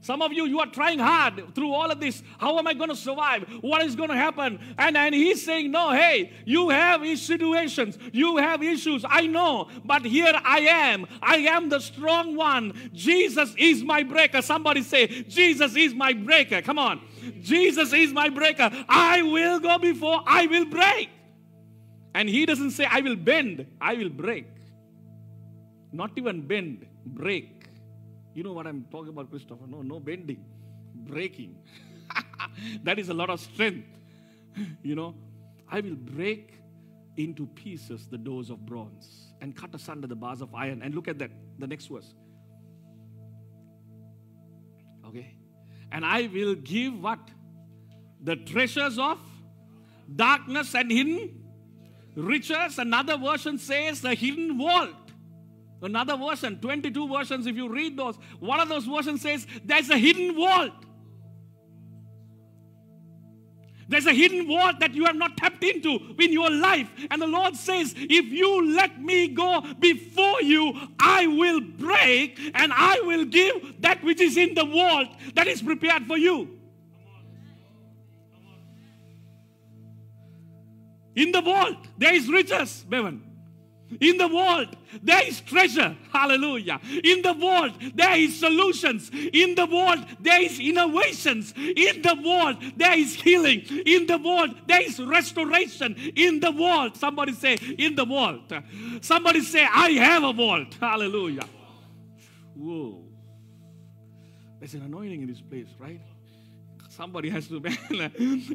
Some 0.03 0.21
of 0.21 0.33
you, 0.33 0.47
you 0.47 0.59
are 0.59 0.67
trying 0.67 0.99
hard 0.99 1.55
through 1.55 1.73
all 1.73 1.89
of 1.89 2.01
this. 2.01 2.25
How 2.39 2.59
am 2.59 2.67
I 2.67 2.75
going 2.75 2.89
to 2.91 2.97
survive? 2.97 3.45
What 3.61 3.83
is 3.83 3.95
going 3.95 4.09
to 4.09 4.17
happen? 4.17 4.59
And, 4.77 4.97
and 4.97 5.15
he's 5.15 5.45
saying, 5.45 5.71
No, 5.71 5.93
hey, 5.93 6.33
you 6.45 6.71
have 6.71 7.07
situations, 7.17 7.97
you 8.13 8.37
have 8.39 8.65
issues. 8.65 9.05
I 9.09 9.29
know, 9.29 9.69
but 9.85 10.05
here 10.05 10.33
I 10.45 10.59
am. 10.59 11.07
I 11.23 11.37
am 11.37 11.69
the 11.69 11.79
strong 11.79 12.35
one. 12.35 12.91
Jesus 12.93 13.55
is 13.57 13.85
my 13.85 14.03
breaker. 14.03 14.43
Somebody 14.43 14.83
say, 14.83 15.07
Jesus 15.07 15.77
is 15.77 15.95
my 15.95 16.13
breaker. 16.13 16.63
Come 16.63 16.81
on. 16.81 17.01
Jesus 17.41 17.93
is 17.93 18.13
my 18.13 18.29
breaker. 18.29 18.71
I 18.89 19.23
will 19.23 19.61
go 19.61 19.79
before 19.79 20.21
I 20.27 20.47
will 20.47 20.65
break. 20.65 21.11
And 22.13 22.29
he 22.29 22.45
doesn't 22.45 22.73
say, 22.73 22.89
I 22.91 23.03
will 23.03 23.17
bend, 23.17 23.69
I 23.81 23.95
will 23.95 24.11
break. 24.11 24.47
Not 25.93 26.11
even 26.17 26.45
bend, 26.45 26.87
break. 27.07 27.52
You 28.35 28.43
know 28.43 28.53
what 28.53 28.67
I'm 28.67 28.85
talking 28.91 29.11
about, 29.11 29.31
Christopher? 29.31 29.67
No, 29.67 29.83
no 29.83 30.01
bending, 30.01 30.45
breaking. 30.95 31.57
that 32.85 32.99
is 32.99 33.09
a 33.09 33.15
lot 33.15 33.31
of 33.31 33.41
strength. 33.41 33.89
You 34.83 34.95
know, 34.95 35.15
I 35.71 35.81
will 35.81 35.95
break 35.95 36.61
into 37.17 37.47
pieces 37.47 38.07
the 38.07 38.19
doors 38.19 38.51
of 38.51 38.67
bronze 38.67 39.33
and 39.41 39.57
cut 39.57 39.75
asunder 39.75 40.07
the 40.07 40.15
bars 40.15 40.43
of 40.43 40.55
iron. 40.55 40.83
And 40.83 40.95
look 40.95 41.09
at 41.09 41.19
that, 41.21 41.31
the 41.59 41.67
next 41.67 41.87
verse. 41.87 42.13
Okay. 45.07 45.35
And 45.91 46.05
I 46.05 46.29
will 46.33 46.55
give 46.55 47.03
what? 47.03 47.21
The 48.23 48.37
treasures 48.37 48.99
of 48.99 49.19
darkness 50.15 50.75
and 50.75 50.91
hidden 50.91 51.43
riches. 52.15 52.79
Another 52.79 53.17
version 53.17 53.59
says 53.59 54.01
the 54.01 54.15
hidden 54.15 54.59
vault. 54.59 55.02
Another 55.83 56.17
version, 56.17 56.61
22 56.61 57.09
versions, 57.09 57.47
if 57.47 57.57
you 57.57 57.69
read 57.69 57.97
those, 57.97 58.17
one 58.39 58.61
of 58.61 58.69
those 58.69 58.85
versions 58.85 59.21
says 59.21 59.47
there's 59.65 59.91
a 59.91 59.99
hidden 59.99 60.35
vault. 60.37 60.73
There's 63.89 64.07
a 64.07 64.13
hidden 64.13 64.47
vault 64.47 64.79
that 64.79 64.95
you 64.95 65.05
have 65.05 65.17
not 65.17 65.37
tapped 65.37 65.63
into 65.65 66.15
in 66.19 66.33
your 66.33 66.51
life. 66.51 66.89
And 67.11 67.21
the 67.21 67.27
Lord 67.27 67.57
says, 67.57 67.95
If 67.97 68.27
you 68.27 68.75
let 68.75 69.03
me 69.03 69.29
go 69.29 69.61
before 69.81 70.41
you, 70.41 70.73
I 71.01 71.27
will 71.27 71.61
break 71.61 72.39
and 72.55 72.73
I 72.73 73.01
will 73.01 73.25
give 73.25 73.83
that 73.83 74.03
which 74.05 74.21
is 74.21 74.37
in 74.37 74.55
the 74.55 74.65
vault 74.65 75.09
that 75.35 75.49
is 75.49 75.61
prepared 75.61 76.07
for 76.07 76.17
you. 76.17 76.59
In 81.15 81.33
the 81.33 81.43
vault, 81.43 81.77
there 81.99 82.15
is 82.15 82.29
riches, 82.29 82.85
Bevan. 82.89 83.32
In 84.01 84.17
the 84.19 84.29
world, 84.29 84.77
there 85.03 85.27
is 85.27 85.41
treasure. 85.41 85.97
Hallelujah. 86.13 86.81
In 87.05 87.23
the 87.23 87.33
world, 87.33 87.73
there 87.95 88.17
is 88.17 88.39
solutions. 88.39 89.11
In 89.33 89.55
the 89.55 89.67
world, 89.67 90.05
there 90.21 90.43
is 90.43 90.59
innovations. 90.59 91.53
In 91.57 92.03
the 92.03 92.17
world, 92.25 92.57
there 92.77 92.97
is 92.97 93.15
healing. 93.15 93.61
In 93.87 94.07
the 94.07 94.19
world, 94.19 94.55
there 94.67 94.83
is 94.83 94.99
restoration. 94.99 95.95
In 96.17 96.41
the 96.41 96.51
world, 96.51 96.97
somebody 96.97 97.33
say, 97.33 97.55
in 97.55 97.95
the 97.95 98.05
world. 98.05 98.53
Somebody 99.01 99.41
say, 99.41 99.65
I 99.65 99.91
have 99.93 100.23
a 100.23 100.31
world. 100.31 100.75
Hallelujah. 100.81 101.47
Whoa. 102.55 103.05
There's 104.59 104.75
an 104.75 104.83
anointing 104.83 105.23
in 105.23 105.29
this 105.29 105.41
place, 105.41 105.69
right? 105.79 106.01
Somebody 106.97 107.31
has 107.31 107.49
to. 107.49 107.63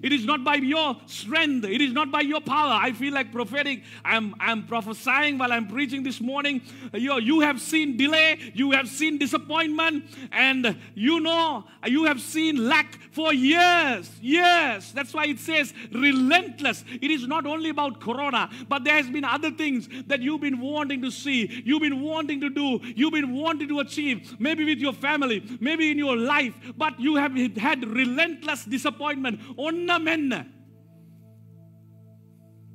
It 0.03 0.13
is 0.13 0.24
not 0.24 0.44
by 0.44 0.56
your 0.56 0.96
strength. 1.08 1.65
It 1.65 1.82
is 1.82 1.91
not 1.91 2.12
by 2.12 2.22
your 2.22 2.39
power. 2.39 2.72
I 2.72 2.91
feel 2.91 3.12
like 3.12 3.32
prophetic. 3.32 3.82
I'm, 4.06 4.36
I'm 4.39 4.67
prophesying 4.67 5.39
while 5.39 5.51
I'm 5.51 5.67
preaching 5.67 6.03
this 6.03 6.22
morning. 6.22 6.62
You, 6.94 7.20
you 7.20 7.39
have 7.39 7.60
seen 7.60 7.98
delay. 7.98 8.38
You 8.53 8.72
have 8.72 8.89
seen 8.89 9.17
disappointment. 9.17 10.06
And 10.32 10.77
you 10.94 11.20
know, 11.20 11.63
you 11.88 12.03
have 12.03 12.22
seen 12.22 12.70
lack 12.70 13.00
for 13.12 13.34
years. 13.34 14.12
Years. 14.22 14.91
That's 14.91 15.15
why 15.15 15.25
it 15.25 15.39
says 15.39 15.74
relentless. 15.91 16.86
It 17.01 17.10
is 17.10 17.25
not 17.25 17.48
only 17.48 17.72
about 17.72 18.00
Corona, 18.00 18.51
but 18.70 18.84
there 18.84 18.98
has 18.98 19.10
been 19.10 19.25
other 19.25 19.50
things 19.50 19.89
that 20.06 20.22
you've 20.22 20.41
been 20.41 20.62
wanting 20.62 21.01
to 21.01 21.10
see. 21.10 21.63
You've 21.65 21.82
been 21.82 22.01
wanting 22.01 22.41
to 22.41 22.51
do. 22.51 22.82
You've 22.84 23.13
been 23.13 23.34
wanting 23.34 23.67
to 23.70 23.79
achieve. 23.79 24.39
Maybe 24.39 24.63
with 24.63 24.77
your 24.77 24.94
family. 24.94 25.44
Maybe 25.60 25.89
in 25.89 25.98
your 25.98 26.15
life. 26.15 26.53
But 26.77 27.00
you 27.00 27.15
have 27.15 27.36
had 27.58 27.84
relentless 27.84 28.27
relentless 28.28 28.66
disappointment. 28.66 29.40
Onna 29.58 30.46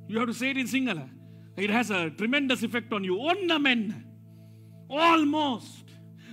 You 0.07 0.19
have 0.19 0.27
to 0.27 0.33
say 0.33 0.51
it 0.51 0.57
in 0.57 0.67
single. 0.67 1.09
It 1.55 1.69
has 1.69 1.91
a 1.91 2.09
tremendous 2.09 2.63
effect 2.63 2.91
on 2.93 3.03
you. 3.03 3.19
Onna 3.19 3.59
Almost. 4.89 5.83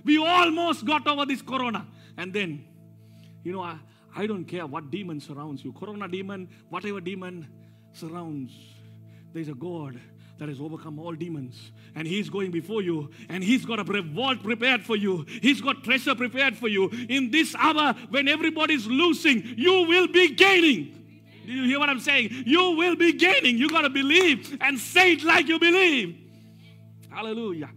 We 0.05 0.19
almost 0.19 0.85
got 0.85 1.07
over 1.07 1.27
this 1.27 1.43
corona. 1.43 1.87
And 2.17 2.33
then, 2.33 2.65
you 3.45 3.53
know, 3.53 3.63
I, 3.63 3.79
I 4.15 4.27
don't 4.27 4.45
care 4.45 4.67
what 4.67 4.91
demon 4.91 5.21
surrounds 5.21 5.65
you. 5.65 5.73
Corona 5.73 6.09
demon, 6.09 6.49
whatever 6.69 7.01
demon 7.01 7.49
surrounds. 7.93 8.53
There's 9.33 9.49
a 9.49 9.55
God 9.55 10.01
that 10.41 10.49
has 10.49 10.59
overcome 10.59 10.99
all 10.99 11.13
demons. 11.13 11.71
And 11.95 12.09
He's 12.09 12.31
going 12.31 12.51
before 12.51 12.81
you. 12.81 13.11
And 13.29 13.45
He's 13.45 13.67
got 13.67 13.79
a 13.79 14.03
vault 14.03 14.43
prepared 14.43 14.83
for 14.83 14.97
you. 14.97 15.27
He's 15.43 15.61
got 15.61 15.85
treasure 15.85 16.15
prepared 16.15 16.57
for 16.57 16.67
you. 16.67 16.89
In 17.11 17.31
this 17.31 17.55
hour, 17.57 17.95
when 18.09 18.27
everybody's 18.27 18.87
losing, 18.87 19.55
you 19.59 19.83
will 19.87 20.09
be 20.09 20.35
gaining. 20.35 20.97
Do 21.45 21.53
you 21.53 21.65
hear 21.65 21.79
what 21.79 21.91
I'm 21.91 22.01
saying? 22.01 22.45
You 22.47 22.71
will 22.71 22.97
be 22.97 23.13
gaining. 23.13 23.59
You 23.59 23.69
got 23.69 23.83
to 23.83 23.91
believe 23.91 24.57
and 24.63 24.79
say 24.79 25.13
it 25.13 25.25
like 25.25 25.47
you 25.47 25.59
believe. 25.59 26.17
Hallelujah. 27.11 27.71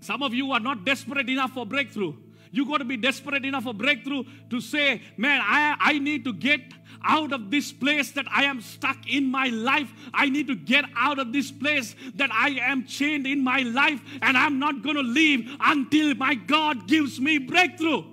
Some 0.00 0.22
of 0.22 0.32
you 0.32 0.52
are 0.52 0.60
not 0.60 0.86
desperate 0.86 1.28
enough 1.28 1.52
for 1.52 1.66
breakthrough. 1.66 2.14
You 2.52 2.64
got 2.64 2.78
to 2.78 2.86
be 2.86 2.96
desperate 2.96 3.44
enough 3.44 3.64
for 3.64 3.74
breakthrough 3.74 4.24
to 4.48 4.60
say, 4.62 5.02
man, 5.18 5.42
I, 5.42 5.76
I 5.78 5.98
need 5.98 6.24
to 6.24 6.32
get 6.32 6.60
out 7.06 7.32
of 7.32 7.50
this 7.50 7.72
place 7.72 8.10
that 8.12 8.26
I 8.30 8.44
am 8.44 8.60
stuck 8.60 9.08
in 9.08 9.30
my 9.30 9.46
life. 9.48 9.90
I 10.12 10.28
need 10.28 10.48
to 10.48 10.56
get 10.56 10.84
out 10.96 11.18
of 11.18 11.32
this 11.32 11.50
place 11.50 11.94
that 12.16 12.30
I 12.32 12.50
am 12.60 12.84
chained 12.84 13.26
in 13.26 13.42
my 13.42 13.60
life, 13.60 14.00
and 14.20 14.36
I'm 14.36 14.58
not 14.58 14.82
going 14.82 14.96
to 14.96 15.02
leave 15.02 15.50
until 15.60 16.14
my 16.14 16.34
God 16.34 16.88
gives 16.88 17.20
me 17.20 17.38
breakthrough. 17.38 18.04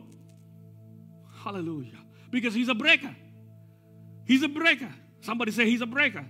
Hallelujah. 1.43 1.99
Because 2.31 2.53
He's 2.53 2.69
a 2.69 2.75
breaker. 2.75 3.15
He's 4.25 4.43
a 4.43 4.47
breaker. 4.47 4.93
Somebody 5.21 5.51
say, 5.51 5.65
He's 5.65 5.81
a 5.81 5.85
breaker. 5.85 6.25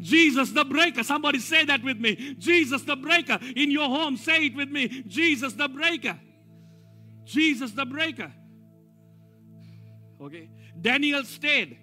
Jesus 0.00 0.50
the 0.50 0.64
breaker. 0.64 1.02
Somebody 1.04 1.38
say 1.38 1.64
that 1.64 1.82
with 1.82 1.98
me. 1.98 2.34
Jesus 2.38 2.82
the 2.82 2.96
breaker. 2.96 3.38
In 3.54 3.70
your 3.70 3.88
home, 3.88 4.16
say 4.16 4.46
it 4.46 4.56
with 4.56 4.68
me. 4.68 4.88
Jesus 5.06 5.52
the 5.52 5.68
breaker. 5.68 6.18
Jesus 7.24 7.72
the 7.72 7.86
breaker. 7.86 8.32
Okay. 10.20 10.50
Daniel 10.80 11.22
stayed 11.24 11.78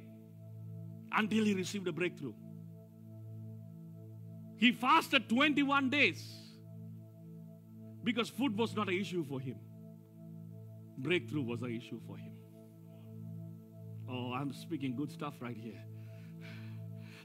until 1.16 1.46
he 1.46 1.54
received 1.54 1.88
a 1.88 1.92
breakthrough. 1.92 2.34
He 4.58 4.72
fasted 4.72 5.28
21 5.28 5.90
days 5.90 6.24
because 8.04 8.30
food 8.30 8.58
was 8.58 8.76
not 8.76 8.90
an 8.90 8.96
issue 8.96 9.24
for 9.24 9.40
him, 9.40 9.58
breakthrough 10.98 11.42
was 11.42 11.62
an 11.62 11.76
issue 11.76 12.00
for 12.08 12.18
him. 12.18 12.34
Oh, 14.10 14.34
I'm 14.34 14.54
speaking 14.54 14.96
good 14.96 15.12
stuff 15.12 15.36
right 15.40 15.58
here. 15.58 15.82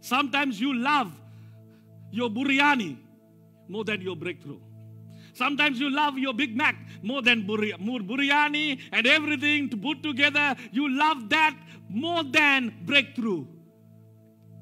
Sometimes 0.01 0.61
you 0.61 0.73
love 0.75 1.13
your 2.13 2.31
biryani 2.31 2.97
more 3.69 3.85
than 3.85 4.01
your 4.01 4.17
breakthrough. 4.17 4.61
Sometimes 5.35 5.79
you 5.81 5.91
love 5.91 6.17
your 6.17 6.33
Big 6.33 6.57
Mac 6.57 6.77
more 7.03 7.21
than 7.21 7.47
biryani 7.47 8.81
and 8.93 9.07
everything 9.07 9.69
to 9.69 9.77
put 9.77 10.03
together. 10.03 10.55
You 10.73 10.89
love 10.89 11.29
that 11.31 11.55
more 11.89 12.25
than 12.25 12.73
breakthrough. 12.87 13.47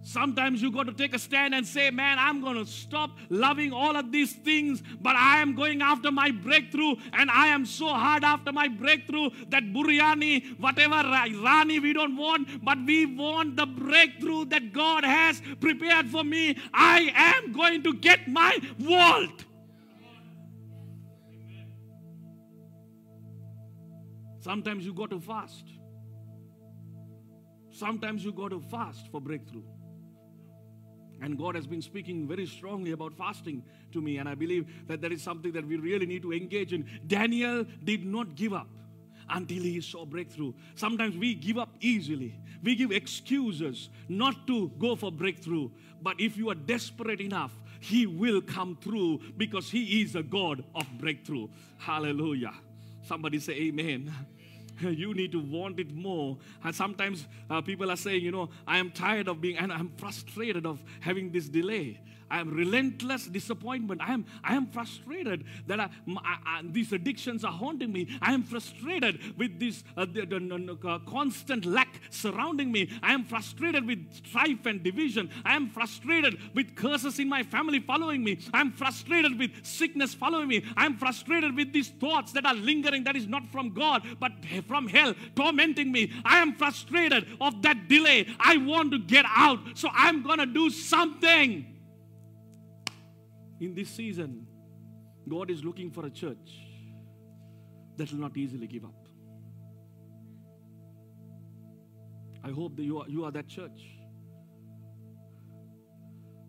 Sometimes 0.06 0.60
you 0.60 0.70
got 0.70 0.86
to 0.86 0.92
take 0.92 1.14
a 1.14 1.18
stand 1.18 1.54
and 1.54 1.66
say, 1.66 1.90
Man, 1.90 2.18
I'm 2.18 2.42
going 2.42 2.62
to 2.62 2.70
stop 2.70 3.16
loving 3.30 3.72
all 3.72 3.96
of 3.96 4.12
these 4.12 4.34
things, 4.34 4.82
but 5.00 5.16
I 5.16 5.38
am 5.38 5.54
going 5.54 5.80
after 5.80 6.12
my 6.12 6.30
breakthrough, 6.30 6.96
and 7.14 7.30
I 7.30 7.46
am 7.46 7.64
so 7.64 7.88
hard 7.88 8.22
after 8.22 8.52
my 8.52 8.68
breakthrough 8.68 9.30
that 9.48 9.64
biryani, 9.64 10.60
whatever 10.60 10.96
rani 10.96 11.78
we 11.78 11.94
don't 11.94 12.18
want, 12.18 12.62
but 12.62 12.76
we 12.84 13.06
want 13.06 13.56
the 13.56 13.64
breakthrough 13.64 14.44
that 14.46 14.74
God 14.74 15.04
has 15.04 15.40
prepared 15.58 16.10
for 16.10 16.22
me. 16.22 16.58
I 16.74 17.10
am 17.14 17.52
going 17.52 17.82
to 17.84 17.94
get 17.94 18.28
my 18.28 18.58
vault. 18.78 19.46
Sometimes 24.40 24.84
you 24.84 24.92
got 24.92 25.08
to 25.08 25.20
fast. 25.20 25.64
Sometimes 27.70 28.22
you 28.22 28.32
got 28.32 28.50
to 28.50 28.60
fast 28.60 29.08
for 29.10 29.18
breakthrough. 29.18 29.62
And 31.24 31.38
God 31.38 31.54
has 31.54 31.66
been 31.66 31.80
speaking 31.80 32.28
very 32.28 32.44
strongly 32.44 32.92
about 32.92 33.14
fasting 33.14 33.62
to 33.92 34.02
me, 34.02 34.18
and 34.18 34.28
I 34.28 34.34
believe 34.34 34.66
that 34.88 35.00
that 35.00 35.10
is 35.10 35.22
something 35.22 35.52
that 35.52 35.66
we 35.66 35.76
really 35.76 36.04
need 36.04 36.20
to 36.20 36.34
engage 36.34 36.74
in. 36.74 36.86
Daniel 37.06 37.64
did 37.82 38.04
not 38.04 38.34
give 38.34 38.52
up 38.52 38.68
until 39.30 39.62
he 39.62 39.80
saw 39.80 40.04
breakthrough. 40.04 40.52
Sometimes 40.74 41.16
we 41.16 41.34
give 41.34 41.56
up 41.56 41.70
easily, 41.80 42.38
we 42.62 42.74
give 42.74 42.92
excuses 42.92 43.88
not 44.06 44.46
to 44.48 44.70
go 44.78 44.96
for 44.96 45.10
breakthrough. 45.10 45.70
But 46.02 46.20
if 46.20 46.36
you 46.36 46.50
are 46.50 46.54
desperate 46.54 47.22
enough, 47.22 47.52
he 47.80 48.06
will 48.06 48.42
come 48.42 48.76
through 48.82 49.20
because 49.38 49.70
he 49.70 50.02
is 50.02 50.16
a 50.16 50.22
God 50.22 50.62
of 50.74 50.86
breakthrough. 50.98 51.48
Hallelujah. 51.78 52.52
Somebody 53.02 53.38
say, 53.38 53.54
Amen. 53.54 54.12
you 54.80 55.14
need 55.14 55.32
to 55.32 55.40
want 55.40 55.80
it 55.80 55.94
more. 55.94 56.38
And 56.62 56.74
sometimes 56.74 57.26
uh, 57.50 57.60
people 57.60 57.90
are 57.90 57.96
saying, 57.96 58.22
you 58.22 58.30
know, 58.30 58.50
I 58.66 58.78
am 58.78 58.90
tired 58.90 59.28
of 59.28 59.40
being, 59.40 59.56
and 59.56 59.72
I'm 59.72 59.92
frustrated 59.96 60.66
of 60.66 60.82
having 61.00 61.30
this 61.30 61.48
delay. 61.48 62.00
I 62.34 62.40
am 62.40 62.50
relentless 62.50 63.26
disappointment. 63.26 64.00
I 64.00 64.12
am, 64.12 64.26
I 64.42 64.56
am 64.56 64.66
frustrated 64.66 65.44
that 65.68 65.78
I, 65.78 65.88
I, 66.08 66.36
I, 66.44 66.62
these 66.64 66.92
addictions 66.92 67.44
are 67.44 67.52
haunting 67.52 67.92
me. 67.92 68.08
I 68.20 68.32
am 68.32 68.42
frustrated 68.42 69.38
with 69.38 69.60
this 69.60 69.84
uh, 69.96 70.04
the, 70.04 70.26
the, 70.26 70.40
the, 70.40 70.88
uh, 70.88 70.98
constant 71.08 71.64
lack 71.64 72.00
surrounding 72.10 72.72
me. 72.72 72.90
I 73.04 73.12
am 73.12 73.24
frustrated 73.24 73.86
with 73.86 74.12
strife 74.12 74.66
and 74.66 74.82
division. 74.82 75.30
I 75.44 75.54
am 75.54 75.70
frustrated 75.70 76.36
with 76.56 76.74
curses 76.74 77.20
in 77.20 77.28
my 77.28 77.44
family 77.44 77.78
following 77.78 78.24
me. 78.24 78.40
I 78.52 78.62
am 78.62 78.72
frustrated 78.72 79.38
with 79.38 79.52
sickness 79.64 80.12
following 80.12 80.48
me. 80.48 80.64
I 80.76 80.86
am 80.86 80.96
frustrated 80.96 81.54
with 81.54 81.72
these 81.72 81.90
thoughts 81.90 82.32
that 82.32 82.44
are 82.44 82.54
lingering 82.54 83.04
that 83.04 83.14
is 83.14 83.28
not 83.28 83.46
from 83.52 83.72
God 83.72 84.02
but 84.18 84.32
from 84.66 84.88
hell 84.88 85.14
tormenting 85.36 85.92
me. 85.92 86.12
I 86.24 86.38
am 86.38 86.54
frustrated 86.54 87.28
of 87.40 87.62
that 87.62 87.86
delay. 87.88 88.26
I 88.40 88.56
want 88.56 88.90
to 88.90 88.98
get 88.98 89.24
out. 89.28 89.60
So 89.74 89.88
I'm 89.92 90.24
going 90.24 90.40
to 90.40 90.46
do 90.46 90.68
something 90.68 91.66
in 93.64 93.74
this 93.74 93.88
season, 93.88 94.46
God 95.28 95.50
is 95.50 95.64
looking 95.64 95.90
for 95.90 96.06
a 96.06 96.10
church 96.10 96.60
that 97.96 98.12
will 98.12 98.20
not 98.20 98.36
easily 98.36 98.66
give 98.66 98.84
up. 98.84 99.08
I 102.42 102.50
hope 102.50 102.76
that 102.76 102.82
you 102.82 102.98
are, 102.98 103.08
you 103.08 103.24
are 103.24 103.30
that 103.30 103.48
church. 103.48 103.80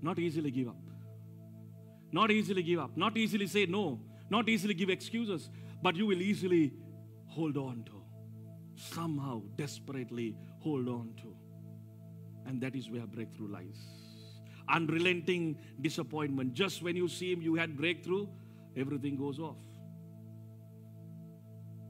Not 0.02 0.20
easily 0.20 0.52
give 0.52 0.68
up. 0.68 0.82
Not 2.12 2.32
easily 2.32 2.64
give 2.64 2.80
up. 2.80 2.98
Not 2.98 3.18
easily 3.18 3.48
say 3.48 3.66
no. 3.66 4.02
Not 4.30 4.50
easily 4.50 4.74
give 4.74 4.90
excuses. 4.90 5.50
But 5.82 5.96
you 5.96 6.06
will 6.06 6.22
easily 6.22 6.74
hold 7.28 7.58
on 7.58 7.84
to. 7.86 8.04
Somehow, 8.76 9.42
desperately 9.56 10.36
hold 10.60 10.90
on 10.90 11.14
to. 11.22 11.36
And 12.46 12.62
that 12.62 12.76
is 12.76 12.90
where 12.90 13.08
breakthrough 13.08 13.52
lies 13.52 14.05
unrelenting 14.70 15.58
disappointment. 15.82 16.54
Just 16.54 16.82
when 16.82 16.96
you 16.96 17.08
see 17.08 17.32
him, 17.32 17.42
you 17.42 17.56
had 17.56 17.78
breakthrough, 17.78 18.28
everything 18.76 19.16
goes 19.16 19.40
off. 19.40 19.58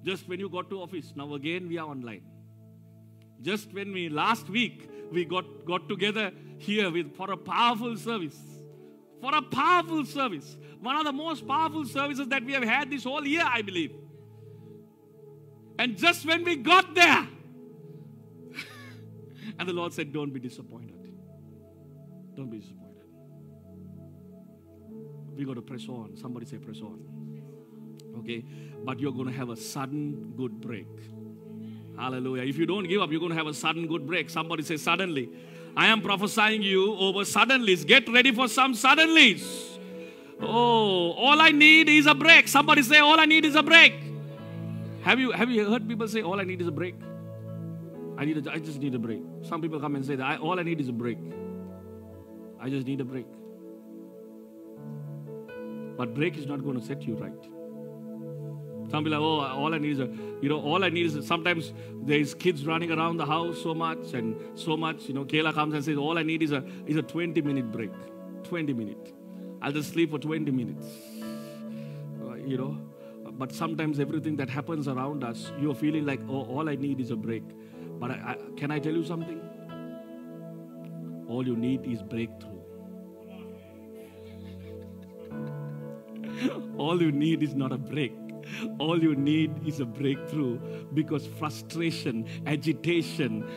Just 0.03 0.27
when 0.27 0.39
you 0.39 0.49
got 0.49 0.69
to 0.69 0.81
office, 0.81 1.13
now 1.15 1.33
again 1.33 1.67
we 1.67 1.77
are 1.77 1.87
online. 1.87 2.23
Just 3.41 3.73
when 3.73 3.91
we 3.91 4.09
last 4.09 4.49
week 4.49 4.89
we 5.11 5.25
got, 5.25 5.65
got 5.65 5.89
together 5.89 6.31
here 6.57 6.91
with 6.91 7.15
for 7.15 7.31
a 7.31 7.37
powerful 7.37 7.97
service. 7.97 8.37
for 9.21 9.35
a 9.35 9.41
powerful 9.41 10.05
service. 10.05 10.57
One 10.79 10.95
of 10.97 11.05
the 11.05 11.11
most 11.11 11.47
powerful 11.47 11.85
services 11.85 12.27
that 12.27 12.43
we 12.43 12.53
have 12.53 12.63
had 12.63 12.91
this 12.91 13.03
whole 13.05 13.25
year, 13.25 13.43
I 13.43 13.61
believe. 13.63 13.91
And 15.79 15.97
just 15.97 16.25
when 16.25 16.43
we 16.43 16.57
got 16.57 16.93
there, 16.93 17.27
and 19.59 19.67
the 19.67 19.73
Lord 19.73 19.93
said, 19.93 20.13
Don't 20.13 20.31
be 20.31 20.39
disappointed. 20.39 21.04
Don't 22.35 22.49
be 22.49 22.59
disappointed. 22.59 22.85
We 25.35 25.45
got 25.45 25.55
to 25.55 25.61
press 25.61 25.87
on. 25.87 26.15
Somebody 26.17 26.45
say, 26.45 26.57
Press 26.57 26.81
on. 26.81 26.99
Okay? 28.19 28.43
But 28.83 28.99
you're 28.99 29.11
going 29.11 29.27
to 29.27 29.33
have 29.33 29.49
a 29.49 29.55
sudden 29.55 30.33
good 30.37 30.61
break. 30.61 30.87
Hallelujah. 31.97 32.43
If 32.43 32.57
you 32.57 32.65
don't 32.65 32.87
give 32.87 33.01
up, 33.01 33.11
you're 33.11 33.19
going 33.19 33.31
to 33.31 33.37
have 33.37 33.47
a 33.47 33.53
sudden 33.53 33.87
good 33.87 34.05
break. 34.05 34.29
Somebody 34.29 34.63
say, 34.63 34.77
Suddenly. 34.77 35.29
I 35.77 35.87
am 35.87 36.01
prophesying 36.01 36.61
you 36.61 36.95
over 36.95 37.19
suddenlies. 37.19 37.85
Get 37.85 38.07
ready 38.07 38.31
for 38.31 38.47
some 38.47 38.73
suddenlies. 38.73 39.77
Oh, 40.39 41.11
all 41.11 41.41
I 41.41 41.49
need 41.49 41.89
is 41.89 42.05
a 42.05 42.15
break. 42.15 42.47
Somebody 42.47 42.81
say, 42.81 42.99
All 42.99 43.19
I 43.19 43.25
need 43.25 43.45
is 43.45 43.55
a 43.55 43.63
break. 43.63 43.93
Have 45.03 45.19
you, 45.19 45.31
have 45.31 45.49
you 45.49 45.69
heard 45.69 45.87
people 45.87 46.07
say, 46.07 46.21
All 46.21 46.39
I 46.39 46.43
need 46.43 46.61
is 46.61 46.67
a 46.67 46.71
break? 46.71 46.95
I, 48.17 48.23
need 48.23 48.45
a, 48.45 48.51
I 48.51 48.59
just 48.59 48.79
need 48.79 48.95
a 48.95 48.99
break. 48.99 49.21
Some 49.43 49.61
people 49.61 49.79
come 49.79 49.95
and 49.95 50.05
say 50.05 50.15
that 50.15 50.25
I, 50.25 50.37
all 50.37 50.57
I 50.57 50.63
need 50.63 50.79
is 50.79 50.87
a 50.87 50.93
break. 50.93 51.17
I 52.59 52.69
just 52.69 52.87
need 52.87 53.01
a 53.01 53.05
break. 53.05 53.27
But 55.97 56.13
break 56.13 56.37
is 56.37 56.45
not 56.45 56.63
going 56.63 56.79
to 56.79 56.85
set 56.85 57.03
you 57.03 57.15
right. 57.15 57.31
Some 58.89 59.03
people 59.03 59.15
are, 59.15 59.51
oh, 59.55 59.59
all 59.59 59.73
I 59.73 59.77
need 59.77 59.93
is 59.93 59.99
a, 59.99 60.09
you 60.41 60.49
know, 60.49 60.59
all 60.59 60.83
I 60.83 60.89
need 60.89 61.07
is 61.07 61.25
sometimes 61.25 61.73
there's 62.03 62.33
kids 62.33 62.65
running 62.65 62.91
around 62.91 63.17
the 63.17 63.25
house 63.25 63.61
so 63.61 63.73
much 63.73 64.13
and 64.13 64.35
so 64.53 64.77
much. 64.77 65.07
You 65.07 65.15
know, 65.15 65.25
Kayla 65.25 65.53
comes 65.53 65.73
and 65.73 65.83
says, 65.83 65.97
all 65.97 66.17
I 66.17 66.23
need 66.23 66.43
is 66.43 66.51
a 66.51 66.63
is 66.85 66.95
a 66.95 67.01
20 67.01 67.41
minute 67.41 67.71
break. 67.71 67.91
20 68.43 68.73
minutes. 68.73 69.11
I'll 69.61 69.71
just 69.71 69.91
sleep 69.91 70.11
for 70.11 70.19
20 70.19 70.51
minutes. 70.51 70.85
Uh, 72.21 72.35
you 72.35 72.57
know, 72.57 72.77
but 73.31 73.51
sometimes 73.51 73.99
everything 73.99 74.35
that 74.35 74.49
happens 74.49 74.87
around 74.87 75.23
us, 75.23 75.51
you're 75.59 75.75
feeling 75.75 76.05
like, 76.05 76.19
oh, 76.29 76.43
all 76.43 76.69
I 76.69 76.75
need 76.75 76.99
is 76.99 77.11
a 77.11 77.15
break. 77.15 77.43
But 77.99 78.11
I, 78.11 78.13
I, 78.13 78.37
can 78.55 78.71
I 78.71 78.79
tell 78.79 78.93
you 78.93 79.03
something? 79.03 79.41
All 81.27 81.45
you 81.45 81.55
need 81.55 81.85
is 81.85 82.01
breakthrough. 82.01 82.51
All 86.77 87.01
you 87.01 87.11
need 87.11 87.41
is 87.41 87.55
not 87.55 87.71
a 87.71 87.77
break. 87.77 88.13
All 88.77 89.01
you 89.01 89.15
need 89.15 89.67
is 89.67 89.79
a 89.79 89.85
breakthrough 89.85 90.59
because 90.93 91.25
frustration, 91.25 92.27
agitation, 92.45 93.47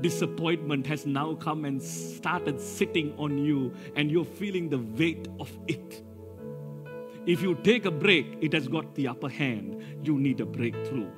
disappointment 0.00 0.86
has 0.86 1.06
now 1.06 1.34
come 1.34 1.64
and 1.64 1.80
started 1.80 2.60
sitting 2.60 3.14
on 3.18 3.38
you, 3.38 3.72
and 3.96 4.10
you're 4.10 4.24
feeling 4.24 4.68
the 4.68 4.78
weight 4.78 5.28
of 5.38 5.50
it. 5.68 6.02
If 7.26 7.42
you 7.42 7.54
take 7.56 7.84
a 7.84 7.90
break, 7.90 8.38
it 8.40 8.52
has 8.54 8.68
got 8.68 8.94
the 8.94 9.08
upper 9.08 9.28
hand. 9.28 9.82
You 10.02 10.18
need 10.18 10.40
a 10.40 10.46
breakthrough. 10.46 11.10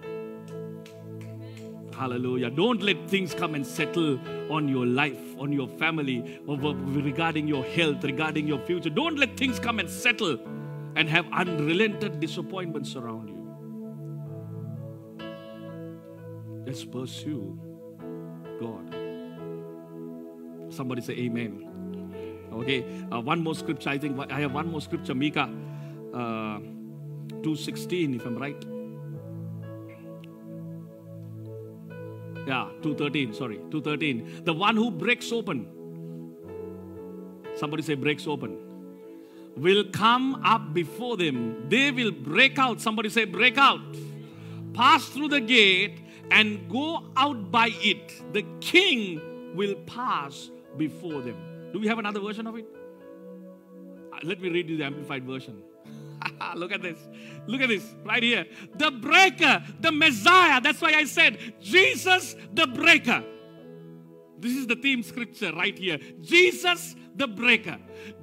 Hallelujah. 2.01 2.49
Don't 2.49 2.81
let 2.81 3.11
things 3.11 3.35
come 3.35 3.55
and 3.55 3.67
settle 3.67 4.19
on 4.51 4.69
your 4.69 4.87
life, 4.87 5.37
on 5.39 5.53
your 5.53 5.69
family, 5.69 6.41
regarding 6.47 7.47
your 7.47 7.63
health, 7.63 8.03
regarding 8.03 8.49
your 8.49 8.59
future. 8.61 8.89
Don't 8.89 9.19
let 9.19 9.37
things 9.37 9.59
come 9.59 9.79
and 9.79 9.91
settle 9.91 10.39
and 10.97 11.11
have 11.11 11.27
unrelented 11.31 12.19
disappointments 12.19 12.97
around 12.97 13.29
you. 13.29 13.37
Let's 16.67 16.87
pursue 16.87 17.61
God. 18.59 18.95
Somebody 20.73 21.03
say 21.03 21.13
amen. 21.19 22.49
Okay, 22.51 22.83
uh, 23.13 23.21
one 23.21 23.45
more 23.45 23.55
scripture. 23.55 23.91
I 23.91 23.99
think 23.99 24.19
I 24.33 24.41
have 24.41 24.55
one 24.55 24.73
more 24.73 24.81
scripture, 24.81 25.15
Micah 25.15 25.51
uh, 26.15 26.61
2.16, 27.43 28.17
if 28.17 28.25
I'm 28.25 28.39
right. 28.39 28.80
Yeah, 32.51 32.67
2.13, 32.83 33.33
sorry, 33.37 33.59
2.13. 33.71 34.45
The 34.45 34.53
one 34.53 34.75
who 34.75 34.91
breaks 34.91 35.31
open. 35.31 35.69
Somebody 37.55 37.85
say 37.85 37.95
breaks 37.95 38.27
open 38.27 38.59
will 39.57 39.85
come 39.93 40.43
up 40.45 40.75
before 40.75 41.17
them. 41.17 41.69
They 41.69 41.93
will 41.93 42.11
break 42.11 42.59
out. 42.59 42.81
Somebody 42.81 43.09
say, 43.09 43.25
break 43.25 43.57
out. 43.57 43.81
Pass 44.75 45.05
through 45.11 45.29
the 45.29 45.41
gate 45.41 46.01
and 46.33 46.69
go 46.69 47.05
out 47.17 47.53
by 47.53 47.71
it. 47.75 48.33
The 48.33 48.45
king 48.61 49.55
will 49.55 49.77
pass 49.87 50.51
before 50.77 51.21
them. 51.21 51.37
Do 51.73 51.79
we 51.79 51.87
have 51.87 52.01
another 52.01 52.19
version 52.19 52.49
of 52.49 52.57
it? 52.57 52.67
Uh, 54.13 54.19
let 54.25 54.41
me 54.41 54.49
read 54.49 54.69
you 54.69 54.77
the 54.77 54.85
amplified 54.85 55.23
version. 55.25 55.63
Ah, 56.41 56.55
look 56.57 56.73
at 56.73 56.81
this. 56.81 56.99
Look 57.47 57.61
at 57.61 57.69
this 57.69 57.95
right 58.05 58.23
here. 58.23 58.47
The 58.77 58.91
breaker, 58.91 59.63
the 59.81 59.93
Messiah. 59.93 60.61
That's 60.61 60.81
why 60.81 60.95
I 60.95 61.05
said 61.05 61.39
Jesus 61.61 62.35
the 62.53 62.67
breaker. 62.67 63.23
This 64.39 64.57
is 64.57 64.67
the 64.67 64.77
theme 64.77 65.03
scripture 65.03 65.53
right 65.53 65.77
here. 65.77 65.99
Jesus 66.23 66.97
the 67.15 67.29
breaker. 67.29 67.79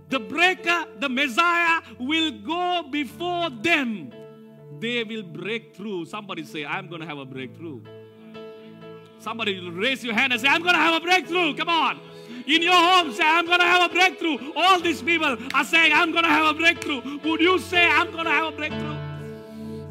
The 0.09 0.19
breaker, 0.19 0.85
the 0.99 1.09
Messiah, 1.09 1.81
will 1.99 2.31
go 2.31 2.83
before 2.89 3.49
them. 3.49 4.11
They 4.79 5.03
will 5.03 5.23
break 5.23 5.75
through. 5.75 6.05
Somebody 6.05 6.43
say, 6.43 6.65
I'm 6.65 6.87
going 6.87 7.01
to 7.01 7.07
have 7.07 7.17
a 7.17 7.25
breakthrough. 7.25 7.81
Somebody 9.19 9.59
raise 9.69 10.03
your 10.03 10.13
hand 10.13 10.33
and 10.33 10.41
say, 10.41 10.47
I'm 10.47 10.61
going 10.61 10.75
to 10.75 10.79
have 10.79 11.01
a 11.01 11.03
breakthrough. 11.03 11.55
Come 11.55 11.69
on. 11.69 11.99
In 12.47 12.61
your 12.61 12.73
home, 12.73 13.11
say, 13.13 13.23
I'm 13.25 13.45
going 13.45 13.59
to 13.59 13.65
have 13.65 13.91
a 13.91 13.93
breakthrough. 13.93 14.53
All 14.55 14.79
these 14.79 15.01
people 15.01 15.37
are 15.53 15.65
saying, 15.65 15.91
I'm 15.93 16.11
going 16.11 16.23
to 16.23 16.29
have 16.29 16.55
a 16.55 16.57
breakthrough. 16.57 17.19
Would 17.19 17.41
you 17.41 17.59
say, 17.59 17.85
I'm 17.85 18.11
going 18.11 18.25
to 18.25 18.31
have 18.31 18.53
a 18.53 18.55
breakthrough? 18.55 18.97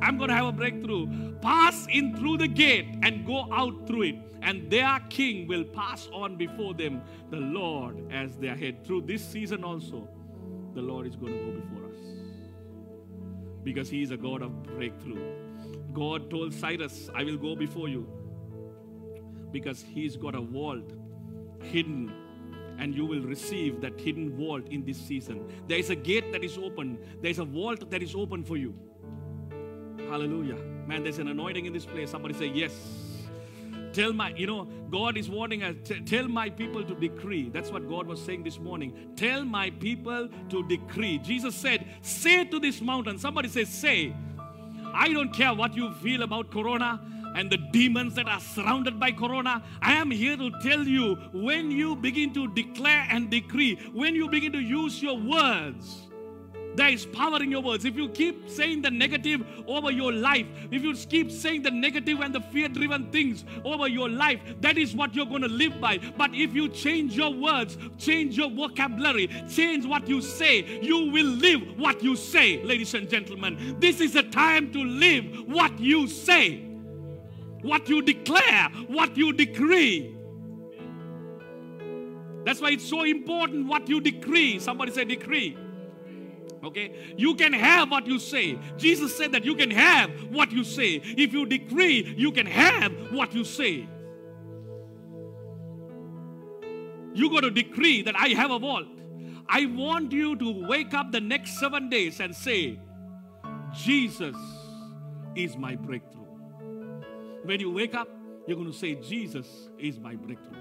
I'm 0.00 0.16
going 0.16 0.28
to 0.28 0.34
have 0.34 0.46
a 0.46 0.52
breakthrough. 0.52 1.34
Pass 1.40 1.86
in 1.90 2.16
through 2.16 2.38
the 2.38 2.48
gate 2.48 2.86
and 3.02 3.26
go 3.26 3.46
out 3.52 3.86
through 3.86 4.02
it 4.02 4.16
and 4.46 4.70
their 4.70 5.00
king 5.10 5.48
will 5.48 5.64
pass 5.64 6.08
on 6.12 6.36
before 6.36 6.72
them 6.72 7.02
the 7.30 7.38
Lord 7.38 8.12
as 8.12 8.36
their 8.36 8.54
head. 8.54 8.84
Through 8.86 9.02
this 9.02 9.26
season 9.26 9.64
also, 9.64 10.08
the 10.74 10.80
Lord 10.80 11.06
is 11.06 11.16
going 11.16 11.32
to 11.32 11.44
go 11.44 11.60
before 11.60 11.88
us 11.88 11.96
because 13.64 13.90
He 13.90 14.02
is 14.02 14.12
a 14.12 14.16
God 14.16 14.42
of 14.42 14.62
breakthrough. 14.62 15.20
God 15.92 16.30
told 16.30 16.54
Cyrus, 16.54 17.10
I 17.14 17.24
will 17.24 17.36
go 17.36 17.56
before 17.56 17.88
you 17.88 18.06
because 19.50 19.82
He's 19.82 20.16
got 20.16 20.36
a 20.36 20.40
vault 20.40 20.92
hidden 21.62 22.12
and 22.78 22.94
you 22.94 23.04
will 23.04 23.22
receive 23.22 23.80
that 23.80 23.98
hidden 23.98 24.36
vault 24.36 24.68
in 24.68 24.84
this 24.84 24.98
season. 24.98 25.46
There 25.66 25.78
is 25.78 25.90
a 25.90 25.96
gate 25.96 26.32
that 26.32 26.44
is 26.44 26.58
open, 26.58 26.98
there 27.20 27.30
is 27.30 27.38
a 27.38 27.44
vault 27.44 27.90
that 27.90 28.02
is 28.02 28.14
open 28.14 28.44
for 28.44 28.56
you. 28.56 28.74
Hallelujah. 30.08 30.56
Man, 30.86 31.02
there's 31.02 31.18
an 31.18 31.28
anointing 31.28 31.66
in 31.66 31.72
this 31.72 31.84
place. 31.84 32.10
Somebody 32.10 32.34
say, 32.34 32.46
Yes. 32.46 32.72
Tell 33.92 34.12
my, 34.12 34.28
you 34.36 34.46
know, 34.46 34.68
God 34.90 35.16
is 35.16 35.30
warning 35.30 35.62
us, 35.62 35.74
t- 35.82 36.00
tell 36.00 36.28
my 36.28 36.50
people 36.50 36.84
to 36.84 36.94
decree. 36.94 37.48
That's 37.48 37.70
what 37.70 37.88
God 37.88 38.06
was 38.06 38.22
saying 38.22 38.42
this 38.42 38.58
morning. 38.58 39.12
Tell 39.16 39.42
my 39.42 39.70
people 39.70 40.28
to 40.50 40.68
decree. 40.68 41.18
Jesus 41.18 41.54
said, 41.54 41.86
Say 42.02 42.44
to 42.44 42.60
this 42.60 42.82
mountain, 42.82 43.18
somebody 43.18 43.48
say, 43.48 43.64
Say. 43.64 44.14
I 44.92 45.12
don't 45.12 45.32
care 45.32 45.52
what 45.54 45.74
you 45.74 45.92
feel 45.94 46.22
about 46.22 46.50
Corona 46.50 47.00
and 47.36 47.50
the 47.50 47.58
demons 47.58 48.14
that 48.14 48.26
are 48.26 48.40
surrounded 48.40 48.98
by 48.98 49.12
Corona. 49.12 49.62
I 49.80 49.92
am 49.92 50.10
here 50.10 50.36
to 50.36 50.50
tell 50.62 50.82
you 50.82 51.16
when 51.32 51.70
you 51.70 51.94
begin 51.94 52.32
to 52.34 52.48
declare 52.48 53.06
and 53.10 53.30
decree, 53.30 53.76
when 53.92 54.14
you 54.14 54.28
begin 54.28 54.52
to 54.52 54.60
use 54.60 55.02
your 55.02 55.18
words, 55.18 56.02
there 56.76 56.88
is 56.88 57.06
power 57.06 57.42
in 57.42 57.50
your 57.50 57.62
words. 57.62 57.86
If 57.86 57.96
you 57.96 58.10
keep 58.10 58.50
saying 58.50 58.82
the 58.82 58.90
negative 58.90 59.46
over 59.66 59.90
your 59.90 60.12
life, 60.12 60.46
if 60.70 60.82
you 60.82 60.94
keep 60.94 61.30
saying 61.30 61.62
the 61.62 61.70
negative 61.70 62.20
and 62.20 62.34
the 62.34 62.40
fear 62.40 62.68
driven 62.68 63.10
things 63.10 63.44
over 63.64 63.88
your 63.88 64.10
life, 64.10 64.40
that 64.60 64.76
is 64.76 64.94
what 64.94 65.14
you're 65.14 65.26
going 65.26 65.40
to 65.40 65.48
live 65.48 65.80
by. 65.80 65.98
But 66.18 66.34
if 66.34 66.54
you 66.54 66.68
change 66.68 67.16
your 67.16 67.32
words, 67.32 67.78
change 67.96 68.36
your 68.36 68.50
vocabulary, 68.50 69.28
change 69.48 69.86
what 69.86 70.06
you 70.06 70.20
say, 70.20 70.80
you 70.82 71.10
will 71.10 71.26
live 71.26 71.78
what 71.78 72.02
you 72.02 72.14
say, 72.14 72.62
ladies 72.62 72.92
and 72.92 73.08
gentlemen. 73.08 73.76
This 73.78 74.00
is 74.00 74.14
a 74.14 74.22
time 74.22 74.70
to 74.72 74.84
live 74.84 75.48
what 75.48 75.80
you 75.80 76.06
say, 76.06 76.65
what 77.66 77.88
you 77.88 78.02
declare, 78.02 78.68
what 78.86 79.16
you 79.16 79.32
decree. 79.32 80.16
That's 82.44 82.60
why 82.60 82.70
it's 82.70 82.88
so 82.88 83.02
important 83.02 83.66
what 83.66 83.88
you 83.88 84.00
decree. 84.00 84.60
Somebody 84.60 84.92
say, 84.92 85.04
decree. 85.04 85.58
Okay? 86.62 87.14
You 87.16 87.34
can 87.34 87.52
have 87.52 87.90
what 87.90 88.06
you 88.06 88.18
say. 88.18 88.58
Jesus 88.76 89.16
said 89.16 89.32
that 89.32 89.44
you 89.44 89.56
can 89.56 89.70
have 89.70 90.10
what 90.30 90.52
you 90.52 90.62
say. 90.62 91.00
If 91.02 91.32
you 91.32 91.46
decree, 91.46 92.14
you 92.16 92.32
can 92.32 92.46
have 92.46 92.92
what 93.12 93.34
you 93.34 93.44
say. 93.44 93.88
You 97.14 97.30
got 97.30 97.40
to 97.40 97.50
decree 97.50 98.02
that 98.02 98.14
I 98.16 98.28
have 98.28 98.50
a 98.50 98.58
vault. 98.58 98.86
I 99.48 99.66
want 99.66 100.12
you 100.12 100.36
to 100.36 100.66
wake 100.66 100.92
up 100.92 101.12
the 101.12 101.20
next 101.20 101.58
seven 101.58 101.88
days 101.88 102.20
and 102.20 102.34
say, 102.34 102.78
Jesus 103.74 104.36
is 105.34 105.56
my 105.56 105.76
breakthrough. 105.76 106.25
When 107.46 107.60
you 107.60 107.70
wake 107.70 107.94
up, 107.94 108.08
you're 108.48 108.56
going 108.56 108.72
to 108.72 108.76
say, 108.76 108.96
Jesus 108.96 109.46
is 109.78 110.00
my 110.00 110.16
breakthrough. 110.16 110.58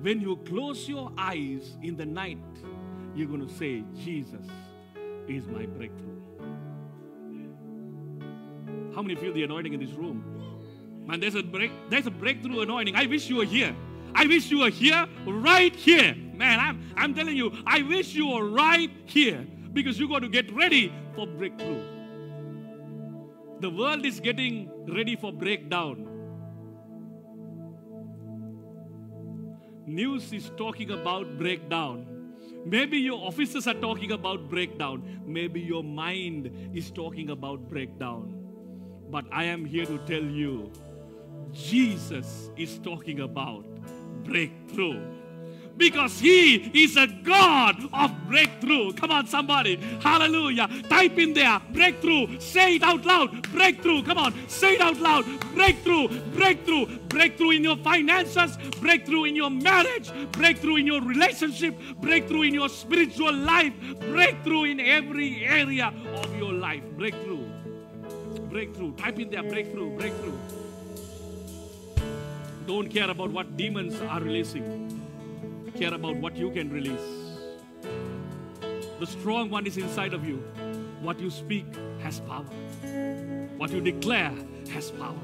When 0.00 0.20
you 0.20 0.36
close 0.48 0.88
your 0.88 1.12
eyes 1.16 1.76
in 1.80 1.96
the 1.96 2.04
night, 2.04 2.38
you're 3.14 3.28
going 3.28 3.46
to 3.46 3.54
say, 3.54 3.84
Jesus 4.02 4.44
is 5.28 5.46
my 5.46 5.64
breakthrough. 5.64 6.20
How 8.96 9.02
many 9.02 9.14
feel 9.14 9.32
the 9.32 9.44
anointing 9.44 9.74
in 9.74 9.80
this 9.80 9.92
room? 9.92 10.24
Man, 11.06 11.20
there's 11.20 11.36
a 11.36 11.42
break, 11.44 11.70
there's 11.88 12.06
a 12.06 12.10
breakthrough 12.10 12.62
anointing. 12.62 12.96
I 12.96 13.06
wish 13.06 13.30
you 13.30 13.36
were 13.36 13.44
here. 13.44 13.72
I 14.12 14.26
wish 14.26 14.50
you 14.50 14.58
were 14.58 14.70
here, 14.70 15.06
right 15.24 15.74
here. 15.74 16.16
Man, 16.34 16.58
I'm, 16.58 16.92
I'm 16.96 17.14
telling 17.14 17.36
you, 17.36 17.52
I 17.64 17.82
wish 17.82 18.12
you 18.12 18.26
were 18.26 18.50
right 18.50 18.90
here 19.04 19.46
because 19.72 20.00
you 20.00 20.08
got 20.08 20.22
to 20.22 20.28
get 20.28 20.52
ready 20.52 20.92
for 21.14 21.28
breakthrough. 21.28 21.91
The 23.62 23.70
world 23.70 24.04
is 24.04 24.18
getting 24.18 24.68
ready 24.88 25.14
for 25.14 25.32
breakdown. 25.32 26.08
News 29.86 30.32
is 30.32 30.50
talking 30.56 30.90
about 30.90 31.38
breakdown. 31.38 32.34
Maybe 32.66 32.98
your 32.98 33.24
officers 33.24 33.68
are 33.68 33.74
talking 33.74 34.10
about 34.10 34.50
breakdown. 34.50 35.20
Maybe 35.24 35.60
your 35.60 35.84
mind 35.84 36.50
is 36.74 36.90
talking 36.90 37.30
about 37.30 37.68
breakdown. 37.68 38.34
But 39.08 39.26
I 39.30 39.44
am 39.44 39.64
here 39.64 39.86
to 39.86 39.98
tell 39.98 40.24
you 40.24 40.72
Jesus 41.52 42.50
is 42.56 42.80
talking 42.80 43.20
about 43.20 43.64
breakthrough 44.24 45.21
because 45.82 46.20
he 46.20 46.70
is 46.84 46.96
a 46.96 47.08
God 47.08 47.76
of 47.92 48.12
breakthrough. 48.28 48.92
Come 48.92 49.10
on, 49.10 49.26
somebody. 49.26 49.74
Hallelujah. 50.00 50.68
Type 50.88 51.18
in 51.18 51.34
there 51.34 51.60
breakthrough. 51.72 52.38
Say 52.38 52.76
it 52.76 52.84
out 52.84 53.04
loud. 53.04 53.50
Breakthrough. 53.50 54.04
Come 54.04 54.16
on. 54.16 54.48
Say 54.48 54.74
it 54.74 54.80
out 54.80 54.98
loud. 55.00 55.24
Breakthrough. 55.56 56.06
Breakthrough. 56.36 56.86
Breakthrough 57.08 57.50
in 57.50 57.64
your 57.64 57.76
finances. 57.78 58.56
Breakthrough 58.80 59.24
in 59.24 59.34
your 59.34 59.50
marriage. 59.50 60.12
Breakthrough 60.30 60.76
in 60.76 60.86
your 60.86 61.02
relationship. 61.02 61.76
Breakthrough 62.00 62.42
in 62.42 62.54
your 62.54 62.68
spiritual 62.68 63.34
life. 63.34 63.72
Breakthrough 63.98 64.64
in 64.64 64.78
every 64.78 65.44
area 65.44 65.92
of 66.14 66.36
your 66.36 66.52
life. 66.52 66.84
Breakthrough. 66.96 67.44
Breakthrough. 68.50 68.94
Type 68.94 69.18
in 69.18 69.30
there 69.30 69.42
breakthrough. 69.42 69.96
Breakthrough. 69.98 70.38
Don't 72.68 72.88
care 72.88 73.10
about 73.10 73.30
what 73.30 73.56
demons 73.56 74.00
are 74.02 74.20
releasing 74.20 74.91
care 75.74 75.94
about 75.94 76.16
what 76.16 76.36
you 76.36 76.50
can 76.50 76.70
release. 76.70 77.22
The 79.00 79.06
strong 79.06 79.50
one 79.50 79.66
is 79.66 79.76
inside 79.76 80.14
of 80.14 80.26
you. 80.26 80.36
What 81.00 81.18
you 81.18 81.30
speak 81.30 81.66
has 82.02 82.20
power. 82.20 82.44
What 83.56 83.70
you 83.70 83.80
declare 83.80 84.32
has 84.70 84.90
power. 84.92 85.16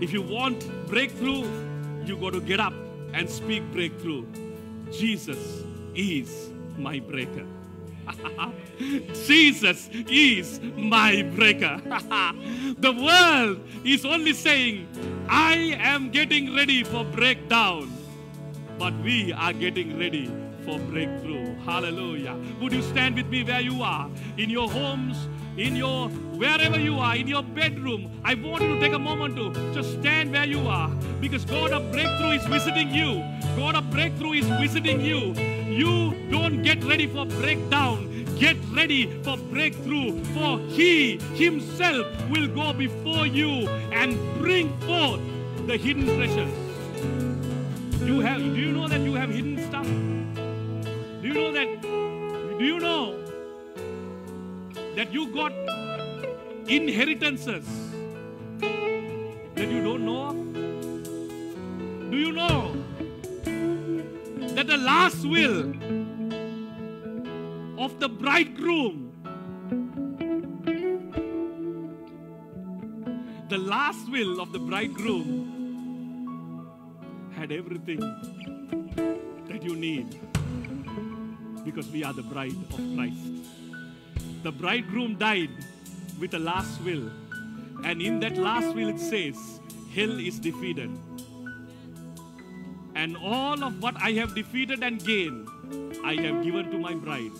If 0.00 0.12
you 0.12 0.22
want 0.22 0.64
breakthrough, 0.86 1.46
you 2.06 2.16
got 2.16 2.32
to 2.32 2.40
get 2.40 2.60
up 2.60 2.72
and 3.12 3.28
speak 3.28 3.62
breakthrough. 3.72 4.24
Jesus 4.90 5.62
is 5.94 6.50
my 6.78 7.00
breaker. 7.00 7.44
Jesus 9.26 9.90
is 10.08 10.60
my 10.74 11.22
breaker. 11.34 11.80
the 12.78 12.92
world 12.92 13.60
is 13.84 14.04
only 14.04 14.32
saying, 14.32 14.88
I 15.28 15.76
am 15.78 16.10
getting 16.10 16.54
ready 16.54 16.82
for 16.82 17.04
breakdown 17.04 17.92
but 18.80 18.94
we 19.04 19.30
are 19.34 19.52
getting 19.52 19.98
ready 19.98 20.26
for 20.64 20.78
breakthrough. 20.78 21.54
Hallelujah. 21.66 22.34
Would 22.62 22.72
you 22.72 22.80
stand 22.80 23.14
with 23.14 23.26
me 23.26 23.44
where 23.44 23.60
you 23.60 23.82
are? 23.82 24.08
In 24.38 24.48
your 24.48 24.70
homes, 24.70 25.28
in 25.58 25.76
your 25.76 26.08
wherever 26.42 26.80
you 26.80 26.98
are, 26.98 27.14
in 27.14 27.28
your 27.28 27.42
bedroom. 27.42 28.10
I 28.24 28.34
want 28.34 28.62
you 28.62 28.74
to 28.74 28.80
take 28.80 28.94
a 28.94 28.98
moment 28.98 29.36
to 29.36 29.74
just 29.74 30.00
stand 30.00 30.32
where 30.32 30.46
you 30.46 30.66
are 30.66 30.88
because 31.20 31.44
God 31.44 31.72
of 31.72 31.92
breakthrough 31.92 32.30
is 32.38 32.46
visiting 32.46 32.88
you. 32.94 33.22
God 33.54 33.74
of 33.74 33.90
breakthrough 33.90 34.32
is 34.32 34.46
visiting 34.46 35.02
you. 35.02 35.34
You 35.82 36.16
don't 36.30 36.62
get 36.62 36.82
ready 36.82 37.06
for 37.06 37.26
breakdown. 37.26 38.06
Get 38.38 38.56
ready 38.74 39.22
for 39.22 39.36
breakthrough, 39.36 40.24
for 40.32 40.58
He 40.70 41.18
Himself 41.34 42.06
will 42.30 42.48
go 42.48 42.72
before 42.72 43.26
you 43.26 43.68
and 43.92 44.18
bring 44.38 44.74
forth 44.88 45.20
the 45.66 45.76
hidden 45.76 46.06
treasures. 46.16 46.70
You 48.02 48.20
have, 48.20 48.40
do 48.40 48.60
you 48.60 48.72
know 48.72 48.88
that 48.88 49.00
you 49.00 49.14
have 49.14 49.30
hidden 49.30 49.58
stuff? 49.68 49.86
Do 49.86 51.28
you 51.28 51.34
know 51.34 51.52
that? 51.52 51.82
Do 51.82 52.64
you 52.64 52.78
know 52.80 53.22
that 54.96 55.12
you 55.12 55.26
got 55.34 55.52
inheritances 56.66 57.66
that 58.58 59.68
you 59.68 59.82
don't 59.82 60.04
know? 60.06 60.32
Do 62.10 62.16
you 62.16 62.32
know 62.32 62.74
that 64.54 64.66
the 64.66 64.78
last 64.78 65.24
will 65.24 65.74
of 67.78 68.00
the 68.00 68.08
bridegroom, 68.08 69.12
the 73.48 73.58
last 73.58 74.10
will 74.10 74.40
of 74.40 74.52
the 74.52 74.58
bridegroom 74.58 75.39
had 77.40 77.52
everything 77.52 78.00
that 79.48 79.62
you 79.62 79.74
need 79.74 80.20
because 81.64 81.88
we 81.88 82.04
are 82.04 82.12
the 82.12 82.22
bride 82.22 82.52
of 82.70 82.80
Christ. 82.94 83.16
The 84.42 84.52
bridegroom 84.52 85.16
died 85.16 85.48
with 86.20 86.34
a 86.34 86.38
last 86.38 86.82
will, 86.82 87.10
and 87.82 88.02
in 88.02 88.20
that 88.20 88.36
last 88.36 88.74
will 88.74 88.90
it 88.90 89.00
says, 89.00 89.38
Hell 89.94 90.20
is 90.20 90.38
defeated. 90.38 90.90
And 92.94 93.16
all 93.16 93.64
of 93.64 93.82
what 93.82 93.96
I 93.96 94.12
have 94.20 94.34
defeated 94.34 94.82
and 94.82 95.02
gained, 95.02 95.48
I 96.04 96.16
have 96.16 96.44
given 96.44 96.70
to 96.70 96.78
my 96.78 96.92
bride 96.92 97.32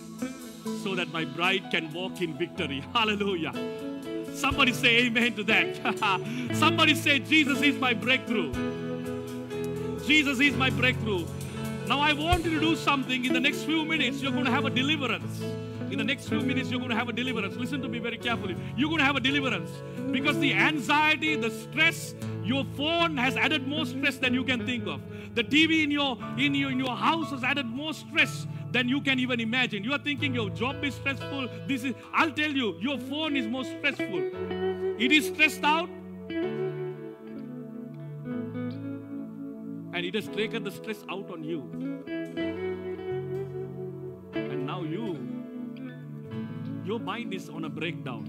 so 0.83 0.95
that 0.95 1.13
my 1.13 1.25
bride 1.25 1.69
can 1.69 1.93
walk 1.93 2.21
in 2.21 2.35
victory. 2.39 2.83
Hallelujah. 2.91 3.53
Somebody 4.33 4.73
say 4.73 5.05
amen 5.05 5.35
to 5.35 5.43
that. 5.43 6.55
Somebody 6.55 6.95
say, 6.95 7.19
Jesus 7.19 7.61
is 7.61 7.77
my 7.77 7.93
breakthrough. 7.93 8.89
Jesus 10.11 10.41
is 10.41 10.57
my 10.57 10.69
breakthrough. 10.69 11.25
Now 11.87 12.01
I 12.01 12.11
want 12.11 12.43
you 12.43 12.51
to 12.55 12.59
do 12.59 12.75
something. 12.75 13.23
In 13.23 13.31
the 13.31 13.39
next 13.39 13.63
few 13.63 13.85
minutes, 13.85 14.21
you're 14.21 14.33
going 14.33 14.43
to 14.43 14.51
have 14.51 14.65
a 14.65 14.69
deliverance. 14.69 15.39
In 15.89 15.97
the 15.97 16.03
next 16.03 16.27
few 16.27 16.41
minutes, 16.41 16.69
you're 16.69 16.79
going 16.79 16.89
to 16.89 16.97
have 16.97 17.07
a 17.07 17.13
deliverance. 17.13 17.55
Listen 17.55 17.81
to 17.81 17.87
me 17.87 17.99
very 17.99 18.17
carefully. 18.17 18.57
You're 18.75 18.89
going 18.89 18.99
to 18.99 19.05
have 19.05 19.15
a 19.15 19.21
deliverance 19.21 19.71
because 20.11 20.37
the 20.39 20.53
anxiety, 20.53 21.37
the 21.37 21.49
stress, 21.49 22.13
your 22.43 22.65
phone 22.75 23.15
has 23.15 23.37
added 23.37 23.65
more 23.69 23.85
stress 23.85 24.17
than 24.17 24.33
you 24.33 24.43
can 24.43 24.65
think 24.65 24.85
of. 24.85 24.99
The 25.33 25.45
TV 25.45 25.81
in 25.85 25.91
your 25.91 26.17
in 26.37 26.55
your 26.55 26.71
in 26.71 26.77
your 26.77 26.97
house 26.97 27.29
has 27.31 27.45
added 27.45 27.67
more 27.67 27.93
stress 27.93 28.45
than 28.73 28.89
you 28.89 28.99
can 28.99 29.17
even 29.17 29.39
imagine. 29.39 29.81
You 29.85 29.93
are 29.93 30.03
thinking 30.09 30.35
your 30.35 30.49
job 30.49 30.83
is 30.83 30.95
stressful. 30.95 31.47
This 31.67 31.85
is 31.85 31.95
I'll 32.13 32.33
tell 32.33 32.51
you, 32.51 32.77
your 32.81 32.97
phone 32.97 33.37
is 33.37 33.47
more 33.47 33.63
stressful. 33.63 34.31
It 34.99 35.13
is 35.13 35.27
stressed 35.27 35.63
out 35.63 35.89
it 40.13 40.15
has 40.15 40.27
taken 40.35 40.61
the 40.61 40.71
stress 40.71 41.05
out 41.09 41.31
on 41.31 41.41
you. 41.41 41.61
And 44.33 44.65
now 44.65 44.81
you, 44.83 45.17
your 46.83 46.99
mind 46.99 47.33
is 47.33 47.47
on 47.47 47.63
a 47.63 47.69
breakdown. 47.69 48.25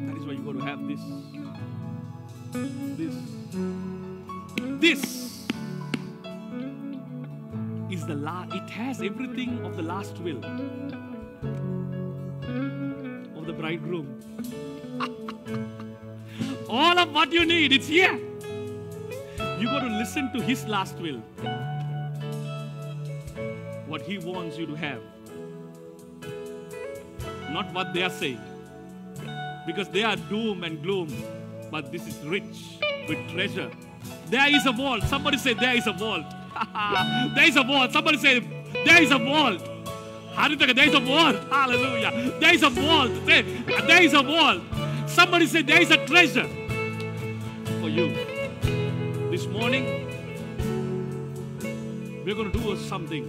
That 0.00 0.16
is 0.18 0.26
why 0.26 0.32
you 0.32 0.42
got 0.44 0.52
to 0.52 0.64
have 0.66 0.86
this. 0.86 1.00
This. 2.98 3.14
This 4.82 5.46
is 7.90 8.04
the 8.06 8.16
last, 8.16 8.52
it 8.52 8.68
has 8.68 9.00
everything 9.00 9.64
of 9.64 9.76
the 9.76 9.82
last 9.82 10.18
will 10.18 10.44
of 13.34 13.46
the 13.46 13.54
bridegroom. 13.54 14.20
What 17.12 17.30
you 17.30 17.44
need, 17.44 17.72
it's 17.72 17.88
here. 17.88 18.14
You 19.58 19.66
got 19.66 19.80
to 19.80 19.88
listen 19.88 20.32
to 20.32 20.40
His 20.40 20.66
last 20.66 20.96
will. 20.96 21.18
What 23.86 24.00
He 24.00 24.16
wants 24.16 24.56
you 24.56 24.64
to 24.64 24.74
have. 24.74 25.02
Not 27.50 27.70
what 27.74 27.92
they 27.92 28.02
are 28.02 28.08
saying. 28.08 28.40
Because 29.66 29.90
they 29.90 30.02
are 30.02 30.16
doom 30.16 30.64
and 30.64 30.82
gloom. 30.82 31.14
But 31.70 31.92
this 31.92 32.06
is 32.06 32.16
rich 32.24 32.78
with 33.06 33.18
treasure. 33.30 33.70
There 34.30 34.48
is 34.48 34.64
a 34.64 34.72
vault. 34.72 35.02
Somebody 35.02 35.36
say, 35.36 35.52
There 35.52 35.76
is 35.76 35.86
a 35.86 35.92
vault. 35.92 36.24
there 37.34 37.46
is 37.46 37.56
a 37.56 37.62
vault. 37.62 37.92
Somebody 37.92 38.16
say, 38.16 38.40
There 38.86 39.02
is 39.02 39.10
a 39.10 39.18
vault. 39.18 39.62
There 40.34 40.88
is 40.88 40.94
a 40.94 41.00
vault. 41.00 41.36
Hallelujah. 41.50 42.38
There 42.40 42.54
is 42.54 42.62
a 42.62 42.70
vault. 42.70 43.12
There 43.26 44.02
is 44.02 44.14
a 44.14 44.22
vault. 44.22 44.62
Somebody 45.06 45.46
say, 45.46 45.60
There 45.60 45.82
is 45.82 45.90
a 45.90 46.06
treasure 46.06 46.48
for 47.82 47.88
you. 47.88 48.14
This 49.32 49.46
morning, 49.48 49.84
we're 52.24 52.36
going 52.36 52.52
to 52.52 52.56
do 52.56 52.76
something. 52.76 53.24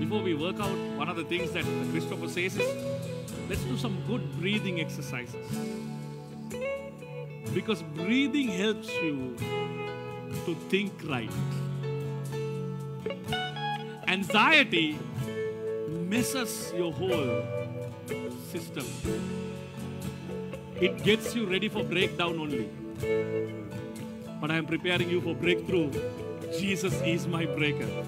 Before 0.00 0.22
we 0.22 0.32
work 0.32 0.58
out, 0.58 0.78
one 0.96 1.10
of 1.10 1.16
the 1.16 1.24
things 1.24 1.52
that 1.52 1.64
Christopher 1.90 2.26
says 2.26 2.56
is 2.56 2.86
let's 3.50 3.60
do 3.64 3.76
some 3.76 4.02
good 4.06 4.24
breathing 4.40 4.80
exercises. 4.80 5.46
Because 7.52 7.82
breathing 7.82 8.48
helps 8.48 8.88
you 9.02 9.36
to 10.46 10.54
think 10.70 10.94
right. 11.04 11.30
Anxiety 14.08 14.98
messes 16.08 16.72
your 16.74 16.94
whole 16.94 17.42
system. 18.50 18.86
It 20.80 21.04
gets 21.04 21.34
you 21.34 21.44
ready 21.44 21.68
for 21.68 21.84
breakdown 21.84 22.40
only. 22.40 22.70
But 24.40 24.50
I 24.50 24.56
am 24.56 24.66
preparing 24.66 25.08
you 25.10 25.20
for 25.20 25.34
breakthrough. 25.34 25.90
Jesus 26.58 27.00
is 27.02 27.26
my 27.26 27.46
breaker. 27.46 28.04